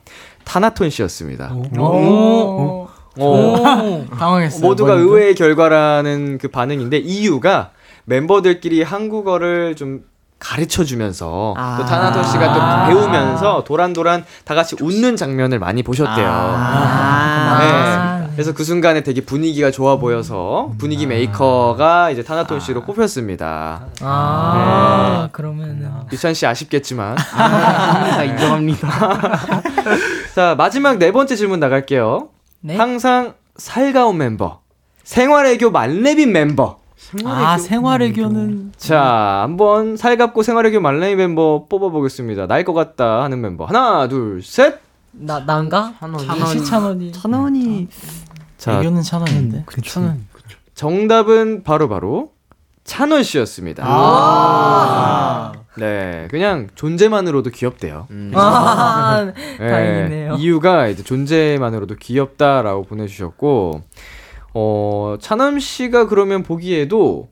[0.45, 1.53] 타나톤 씨였습니다.
[1.77, 2.88] 오.
[3.17, 4.05] 어.
[4.17, 4.61] 당황했어요.
[4.65, 5.09] 모두가 본인도?
[5.15, 7.71] 의외의 결과라는 그 반응인데 이유가
[8.05, 10.03] 멤버들끼리 한국어를 좀
[10.39, 16.27] 가르쳐 주면서 또 타나톤 씨가 또 배우면서 도란도란 다 같이 웃는 장면을 많이 보셨대요.
[16.27, 18.19] 아.
[18.25, 18.29] 네.
[18.39, 23.87] 그래서 그 순간에 되게 분위기가 좋아 보여서 분위기 메이커가 이제 타나톤 씨로 꼽혔습니다.
[24.01, 25.29] 아, 네.
[25.33, 25.91] 그러면은.
[26.13, 27.17] 유찬 씨 아쉽겠지만.
[27.35, 28.87] 다 인정합니다.
[30.35, 32.29] 자, 마지막 네 번째 질문 나갈게요.
[32.61, 32.75] 네?
[32.77, 34.61] 항상 살가운 멤버,
[35.03, 36.71] 생활애교 만렙인 member.
[37.25, 42.45] 아, 생활애교는 자, 한번 살갑고 생활애교 만렙인 멤버 뽑아보겠습니다.
[42.47, 43.65] 날 것 같다 하는 멤버.
[43.65, 44.79] 하나, 둘, 셋.
[45.11, 45.95] 나, 난가?
[45.99, 46.65] 찬원이.
[46.65, 47.11] 찬원이.
[47.13, 47.87] 찬원이.
[48.57, 49.63] 자, 애교는 찬원인데.
[49.65, 50.13] 그렇죠.
[50.75, 52.31] 정답은 바로 바로
[52.83, 53.83] 찬원 씨였습니다.
[53.87, 55.53] 아.
[55.77, 58.07] 네, 그냥 존재만으로도 귀엽대요.
[58.33, 60.35] 아, 네, 다행이네요.
[60.35, 63.81] 이유가 이제 존재만으로도 귀엽다라고 보내주셨고,
[64.53, 67.29] 어, 찬원 씨가 그러면 보기에도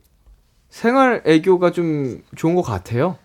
[0.70, 3.18] 생활 애교가 좀 좋은 것 같아요.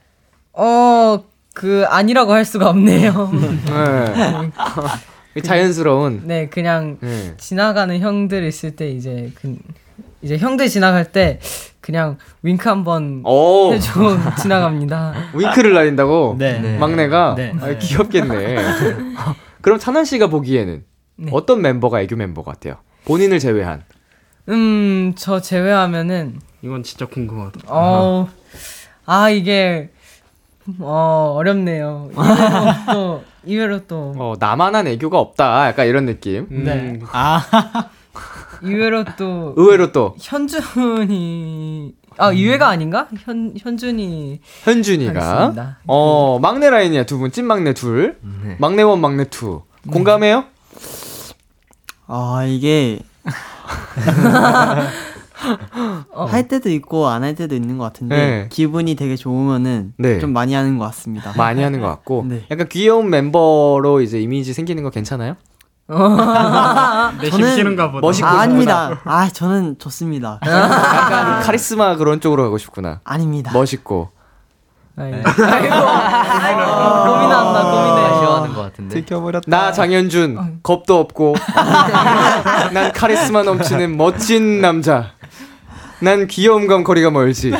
[0.53, 1.23] 어,
[1.55, 3.31] 그, 아니라고 할 수가 없네요.
[3.67, 4.51] 네.
[5.43, 6.23] 자연스러운.
[6.25, 7.35] 네, 그냥 네.
[7.39, 9.57] 지나가는 형들 있을 때 이제 그
[10.23, 11.41] 이제 형들 지나갈 때
[11.81, 13.73] 그냥 윙크 한번 오.
[13.73, 15.14] 해주고 지나갑니다.
[15.35, 16.37] 윙크를 날린다고?
[16.39, 16.79] 네.
[16.79, 17.35] 막내가?
[17.37, 17.53] 네.
[17.61, 18.57] 아, 귀엽겠네.
[19.61, 20.85] 그럼 찬원 씨가 보기에는
[21.16, 21.31] 네.
[21.33, 22.77] 어떤 멤버가 애교 멤버 같아요?
[23.05, 23.83] 본인을 제외한.
[24.49, 27.61] 음, 저 제외하면은 이건 진짜 궁금하다.
[27.66, 28.29] 어,
[29.07, 29.91] 아 이게
[30.79, 32.11] 어 어렵네요.
[32.14, 35.66] 이외로 또 이외로 또 어, 나만한 애교가 없다.
[35.68, 36.47] 약간 이런 느낌.
[36.51, 37.01] 네.
[37.12, 37.89] 아.
[38.65, 43.09] 이외로 또 의외로 또 현준이 아 이외가 아닌가?
[43.25, 45.79] 현 현준이 현준이가 하겠습니다.
[45.87, 48.57] 어 막내 라인이야 두 분 찐 막내 둘 네.
[48.59, 50.45] 막내 one 막내 two 공감해요?
[52.07, 53.01] 아 이게
[56.29, 58.47] 할 때도 있고 안 할 때도 있는 것 같은데 네.
[58.51, 60.19] 기분이 되게 좋으면은 네.
[60.19, 61.33] 좀 많이 하는 것 같습니다.
[61.37, 62.45] 많이 하는 것 같고 네.
[62.51, 65.37] 약간 귀여운 멤버로 이제 이미지 생기는 거 괜찮아요?
[67.20, 68.01] 내 저는 싫으신가 보다.
[68.07, 69.01] 멋있고 아, 아닙니다.
[69.05, 70.38] 아 저는 좋습니다.
[70.47, 73.01] 약간 카리스마 그런 쪽으로 가고 싶구나.
[73.05, 73.51] 아닙니다.
[73.53, 74.11] 멋있고
[74.97, 78.07] 아이고, 아이고, 아이고 고민한다 고민해.
[78.07, 78.95] 아쉬워하는 것 같은데.
[78.95, 79.45] 들켜버렸다.
[79.51, 81.34] 나 장현준 겁도 없고
[82.72, 85.12] 난 카리스마 넘치는 멋진 남자.
[86.01, 87.53] 난 귀여움과 거리가 멀지.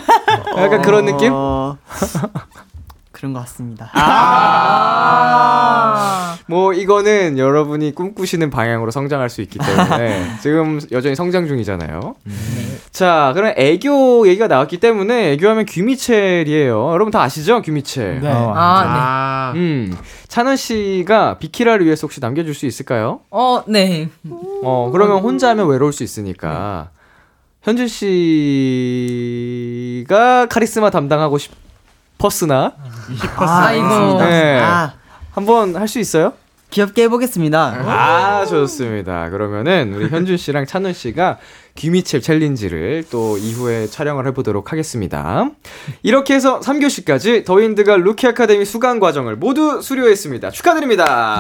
[0.57, 1.33] 약간 그런 느낌?
[3.23, 3.91] 어, 그런 것 같습니다.
[6.47, 12.17] 뭐 이거는 여러분이 꿈꾸시는 방향으로 성장할 수 있기 때문에 지금 여전히 성장 중이잖아요.
[12.91, 16.93] 자, 그럼 애교 얘기가 나왔기 때문에 애교하면 귀미첼이에요.
[16.93, 17.63] 여러분 다 아시죠?
[17.63, 18.23] 귀미첼.
[18.23, 18.29] 네.
[18.29, 18.89] 어, 아, 네.
[18.91, 19.97] 아, 음,
[20.27, 23.21] 찬원 씨가 비키라를 위해서 혹시 남겨줄 수 있을까요?
[23.31, 24.09] 어, 네.
[24.65, 26.91] 어, 그러면 혼자 하면 외로울 수 있으니까
[27.63, 27.87] 현준
[30.03, 31.62] 씨가 카리스마 담당하고 싶
[32.25, 32.73] 었으나
[33.37, 34.19] 아이고.
[34.23, 34.61] 네.
[34.61, 34.93] 아
[35.33, 36.35] 한번 할 수 있어요?
[36.71, 37.59] 귀엽게 해보겠습니다.
[37.87, 39.29] 아, 좋습니다.
[39.29, 41.37] 그러면은 우리 현준 씨랑 찬훈 씨가
[41.75, 45.51] 귀미첼 챌린지를 또 이후에 촬영을 해보도록 하겠습니다.
[46.03, 50.51] 이렇게 해서 3교시까지 더윈드가 루키 아카데미 수강 과정을 모두 수료했습니다.
[50.51, 51.39] 축하드립니다.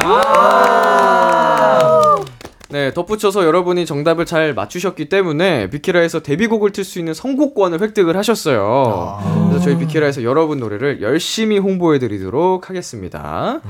[2.72, 9.20] 네, 덧붙여서 여러분이 정답을 잘 맞추셨기 때문에 비키라에서 데뷔곡을 틀 수 있는 선곡권을 획득을 하셨어요.
[9.50, 13.60] 그래서 저희 비키라에서 여러분 노래를 열심히 홍보해 드리도록 하겠습니다.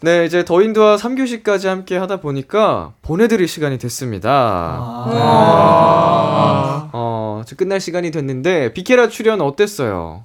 [0.00, 5.04] 네, 이제 더윈드와 3교시까지 함께 하다 보니까 보내 드릴 시간이 됐습니다.
[5.10, 5.18] 네.
[6.92, 10.24] 어, 이제 끝날 시간이 됐는데 비키라 출연 어땠어요?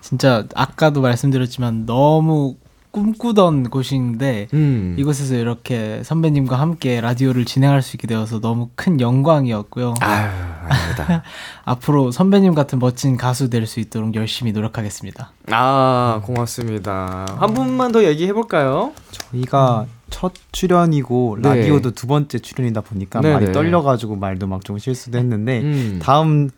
[0.00, 2.54] 진짜 아까도 말씀드렸지만 너무
[3.00, 4.96] 꿈꾸던 곳인데 음.
[4.98, 9.92] 이곳에서 이렇게 선배님과 함께 라디오를 진행할 수 있게 되어서 너무 큰 영광이었고요.
[10.00, 10.28] 아유,
[10.66, 11.22] 아닙니다.
[11.66, 15.30] 앞으로 선배님 같은 멋진 가수 될 수 있도록 열심히 노력하겠습니다.
[15.50, 17.26] 아, 고맙습니다.
[17.38, 18.92] 한 분만 더 얘기해 볼까요?
[19.10, 21.48] 저희가 첫 출연이고 네.
[21.48, 23.34] 라디오도 두 번째 출연이다 보니까 네네.
[23.34, 25.98] 많이 떨려가지고 말도 막 좀 실수도 했는데 음.
[26.02, 26.48] 다음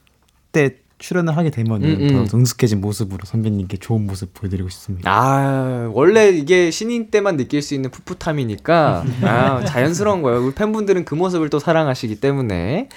[0.53, 2.27] 때 출연을 하게 되면 은 음, 음.
[2.27, 5.11] 더 능숙해진 모습으로 선배님께 좋은 모습 보여드리고 싶습니다.
[5.11, 10.45] 아, 원래 이게 신인 때만 느낄 수 있는 풋풋함이니까 아, 자연스러운 거예요.
[10.45, 12.89] 우리 팬분들은 그 모습을 또 사랑하시기 때문에.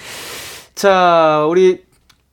[0.73, 1.83] 자, 우리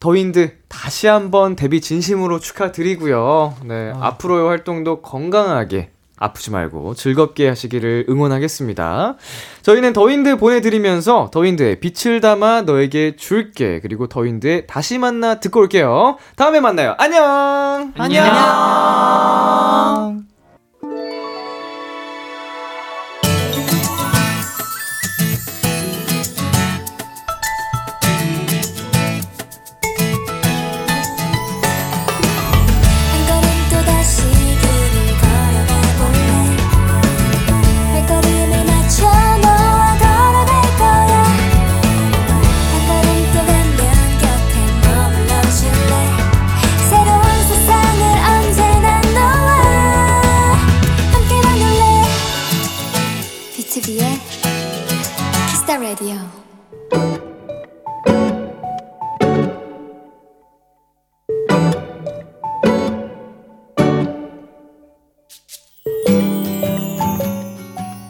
[0.01, 3.57] 더윈드 다시 한번 데뷔 진심으로 축하드리고요.
[3.65, 9.17] 네, 앞으로의 활동도 건강하게 아프지 말고 즐겁게 하시기를 응원하겠습니다.
[9.63, 16.19] 저희는 더윈드 보내드리면서 더윈드의 빛을 담아 너에게 줄게 그리고 더윈드의 다시 만나 듣고 올게요.
[16.37, 16.95] 다음에 만나요.
[16.99, 17.93] 안녕.
[17.97, 18.25] 안녕.
[18.25, 20.29] 한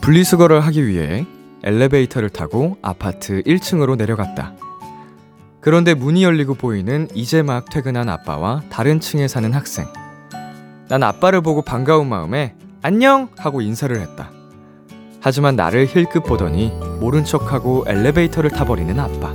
[0.08, 1.26] 분리수거를 하기 위해
[1.64, 4.54] 엘리베이터를 타고 아파트 1층으로 내려갔다.
[5.60, 9.84] 그런데 문이 열리고 보이는 이제 막 퇴근한 아빠와 다른 층에 사는 학생.
[10.88, 13.28] 난 아빠를 보고 반가운 마음에 안녕!
[13.36, 14.30] 하고 인사를 했다.
[15.20, 19.34] 하지만 나를 힐끗 보더니 모른 척하고 엘리베이터를 타버리는 아빠.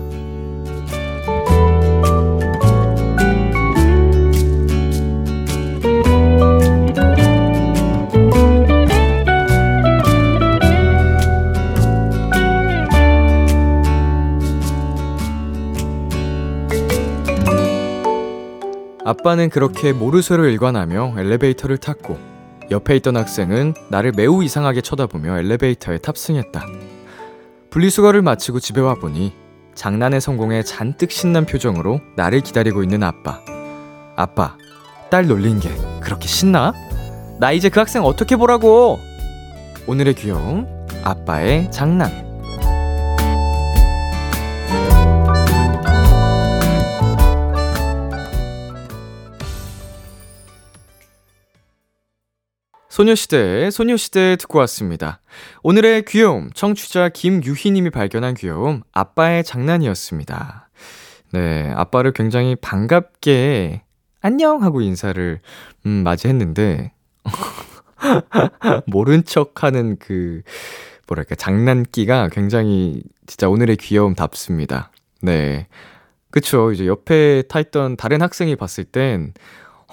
[19.05, 22.17] 아빠는 그렇게 모르쇠를 일관하며 엘리베이터를 탔고
[22.71, 26.65] 옆에 있던 학생은 나를 매우 이상하게 쳐다보며 엘리베이터에 탑승했다.
[27.69, 29.33] 분리수거를 마치고 집에 와 보니
[29.75, 33.41] 장난의 성공에 잔뜩 신난 표정으로 나를 기다리고 있는 아빠.
[34.15, 34.55] 아빠,
[35.09, 36.73] 딸 놀린 게 그렇게 신나?
[37.39, 38.99] 나 이제 그 학생 어떻게 보라고?
[39.85, 40.65] 오늘의 귀여움,
[41.03, 42.32] 아빠의 장난.
[52.93, 55.19] 소녀시대, 소녀시대 듣고 왔습니다.
[55.63, 60.69] 오늘의 귀여움, 청취자 김유희님이 발견한 귀여움, 아빠의 장난이었습니다.
[61.31, 63.81] 네, 아빠를 굉장히 반갑게,
[64.21, 64.61] 안녕!
[64.61, 65.39] 하고 인사를,
[65.87, 66.93] 음, 맞이했는데,
[68.85, 70.43] 모른 척 하는 그,
[71.07, 74.91] 뭐랄까, 장난기가 굉장히 진짜 오늘의 귀여움답습니다.
[75.23, 75.65] 네.
[76.29, 76.71] 그쵸.
[76.71, 79.33] 이제 옆에 타 있던 다른 학생이 봤을 땐,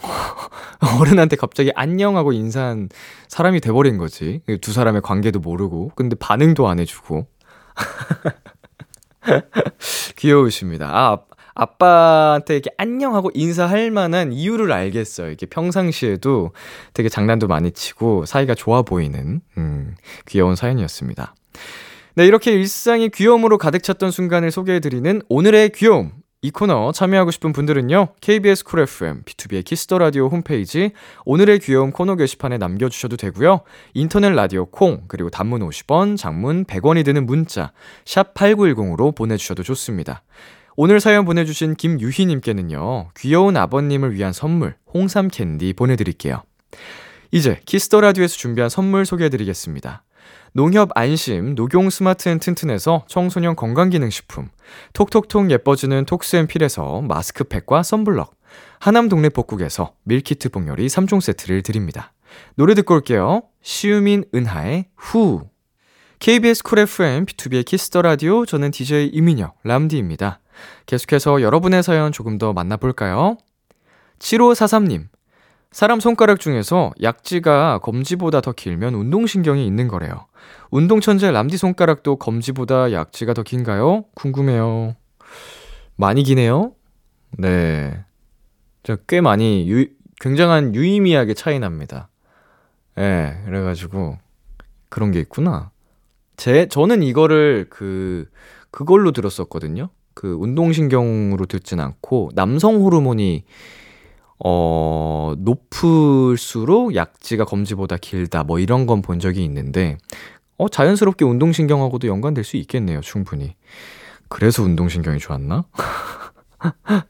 [1.01, 2.89] 어른한테 갑자기 안녕하고 인사한
[3.29, 4.41] 사람이 돼버린 거지.
[4.61, 5.93] 두 사람의 관계도 모르고.
[5.95, 7.27] 근데 반응도 안 해주고.
[10.17, 10.87] 귀여우십니다.
[10.87, 11.19] 아,
[11.55, 15.29] 아빠한테 이렇게 안녕하고 인사할 만한 이유를 알겠어요.
[15.29, 16.53] 이렇게 평상시에도
[16.95, 19.95] 되게 장난도 많이 치고 사이가 좋아 보이는, 음,
[20.27, 21.35] 귀여운 사연이었습니다.
[22.15, 26.13] 네, 이렇게 일상이 귀여움으로 가득 찼던 순간을 소개해드리는 오늘의 귀여움.
[26.43, 30.93] 이 코너 참여하고 싶은 분들은요, KBS 쿨 FM, BTOB의 키스 더 라디오 홈페이지,
[31.27, 33.61] 오늘의 귀여움 코너 게시판에 남겨주셔도 되고요,
[33.93, 37.73] 인터넷 라디오 콩, 그리고 단문 50원, 장문 100원이 드는 문자,
[38.07, 40.23] 샵8910으로 보내주셔도 좋습니다.
[40.77, 46.43] 오늘 사연 보내주신 김유희님께는요, 귀여운 아버님을 위한 선물, 홍삼 캔디 보내드릴게요.
[47.33, 50.05] 이제 키스 더 라디오에서 준비한 선물 소개해드리겠습니다.
[50.53, 54.49] 농협 안심 녹용 스마트 앤 튼튼에서 청소년 건강기능식품
[54.93, 58.35] 톡톡톡 예뻐지는 톡스앤필에서 마스크팩과 썬블럭
[58.81, 62.13] 하남 동네 복국에서 밀키트 복요리 3종 세트를 드립니다.
[62.57, 63.43] 노래 듣고 올게요.
[63.63, 65.43] 시우민 은하의 Who
[66.19, 70.41] KBS 쿨 FM BTOB의 키스 더 라디오 저는 DJ 이민혁 람디입니다.
[70.87, 73.39] 계속해서 여러분의 사연 조금 더 만나볼까요?
[74.19, 75.10] 7543님
[75.73, 80.27] 사람 손가락 중에서 약지가 검지보다 더 길면 운동신경이 있는 거래요.
[80.71, 84.05] 운동 천재 람디 손가락도 검지보다 약지가 더 긴가요?
[84.15, 84.97] 궁금해요.
[85.95, 86.73] 많이 기네요?
[87.39, 88.05] 네.
[89.07, 89.87] 꽤 많이, 유,
[90.21, 92.09] 굉장한 유의미하게 차이 납니다.
[92.99, 94.19] 예, 네, 그래가지고,
[94.89, 95.71] 그런 게 있구나.
[96.37, 98.29] 제, 저는 이거를 그,
[98.73, 99.91] 그걸로 들었었거든요.
[100.15, 103.45] 그 운동신경으로 듣진 않고, 남성 호르몬이
[104.45, 108.43] 어, 높을수록 약지가 검지보다 길다.
[108.45, 109.97] 뭐 이런 건 본 적이 있는데,
[110.59, 113.01] 어, 자연스럽게 운동신경하고도 연관될 수 있겠네요.
[113.01, 113.55] 충분히.
[114.29, 115.65] 그래서 운동신경이 좋았나?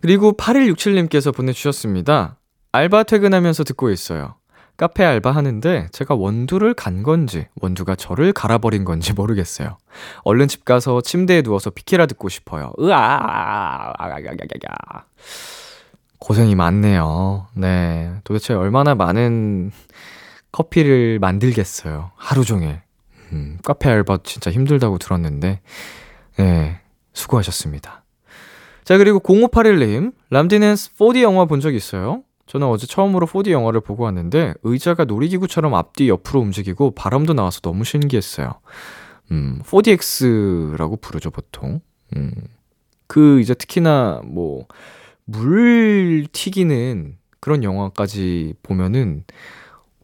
[0.00, 2.38] 그리고 8167님께서 보내주셨습니다.
[2.72, 4.36] 알바 퇴근하면서 듣고 있어요.
[4.76, 9.76] 카페 알바 하는데 제가 원두를 간 건지 원두가 저를 갈아버린 건지 모르겠어요.
[10.24, 12.72] 얼른 집 가서 침대에 누워서 비키라 듣고 싶어요.
[12.80, 13.92] 으아!
[16.20, 17.46] 고생이 많네요.
[17.54, 18.12] 네.
[18.24, 19.72] 도대체 얼마나 많은
[20.52, 22.10] 커피를 만들겠어요.
[22.16, 22.80] 하루 종일.
[23.32, 25.60] 음, 카페 알바 진짜 힘들다고 들었는데,
[26.36, 26.80] 네,
[27.12, 28.04] 수고하셨습니다.
[28.84, 32.22] 자, 그리고 0581님, 람디는 4D 영화 본 적 있어요?
[32.46, 37.84] 저는 어제 처음으로 4D 영화를 보고 왔는데, 의자가 놀이기구처럼 앞뒤 옆으로 움직이고 바람도 나와서 너무
[37.84, 38.54] 신기했어요.
[39.30, 41.80] 음, 4DX라고 부르죠, 보통.
[42.16, 42.32] 음,
[43.06, 44.66] 그, 이제 특히나 뭐,
[45.30, 49.24] 물 튀기는 그런 영화까지 보면은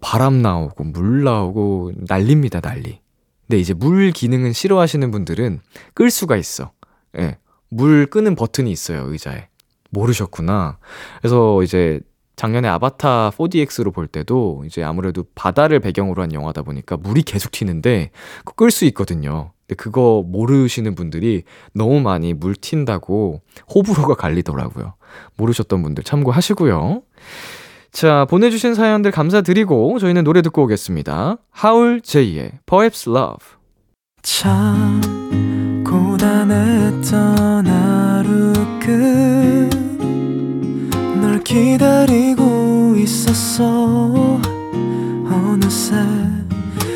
[0.01, 3.01] 바람 나오고 물 나오고 난립니다, 난리.
[3.47, 5.61] 근데 이제 물 기능은 싫어하시는 분들은
[5.95, 6.72] 끌 수가 있어.
[7.18, 7.39] 예.
[7.68, 9.49] 물 끄는 버튼이 있어요, 의자에.
[9.91, 10.79] 모르셨구나.
[11.20, 12.01] 그래서 이제
[12.37, 18.11] 작년에 아바타 4DX로 볼 때도 이제 아무래도 바다를 배경으로 한 영화다 보니까 물이 계속 튀는데
[18.39, 19.53] 그거 끌수 있거든요.
[19.66, 21.42] 근데 그거 모르시는 분들이
[21.74, 23.40] 너무 많이 물 튄다고
[23.74, 24.94] 호불호가 갈리더라고요.
[25.36, 27.02] 모르셨던 분들 참고하시고요.
[27.90, 31.38] 자, 보내주신 사연들 감사드리고 저희는 노래 듣고 오겠습니다.
[31.50, 33.56] 하울 제이의 Perhaps Love.
[34.22, 35.00] 참
[35.84, 38.52] 고단했던 하루
[41.10, 44.40] 끝널 기다리고 있었어
[45.30, 45.96] 어느새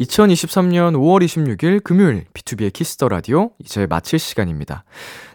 [0.00, 4.84] 2023년 5월 26일 금요일 BTOB의 키스 더 라디오 이제 마칠 시간입니다.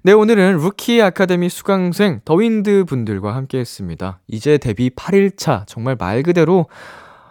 [0.03, 4.19] 네, 오늘은 루키 아카데미 수강생 더윈드 분들과 함께 했습니다.
[4.27, 6.67] 이제 데뷔 8일차 정말 말 그대로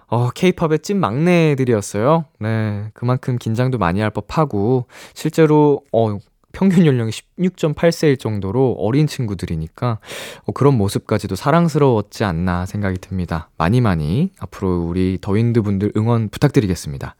[0.08, 2.24] 어, 케이팝의 찐 막내들이었어요.
[2.40, 6.18] 네, 그만큼 긴장도 많이 할 법하고 실제로 어
[6.52, 9.98] 평균 연령이 16.8세일 정도로 어린 친구들이니까
[10.44, 13.50] 어, 그런 모습까지도 사랑스러웠지 않나 생각이 듭니다.
[13.56, 17.14] 많이 많이 앞으로 우리 더윈드 분들 응원 부탁드리겠습니다.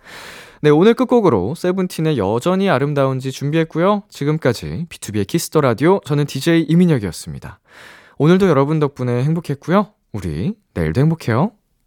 [0.63, 4.03] 네, 오늘 끝곡으로 세븐틴의 여전히 아름다운지 준비했고요.
[4.11, 7.61] 지금까지 BTOB의 키스 더 라디오 저는 DJ 이민혁이었습니다.
[8.19, 9.95] 오늘도 여러분 덕분에 행복했고요.
[10.13, 11.53] 우리 내일도 행복해요.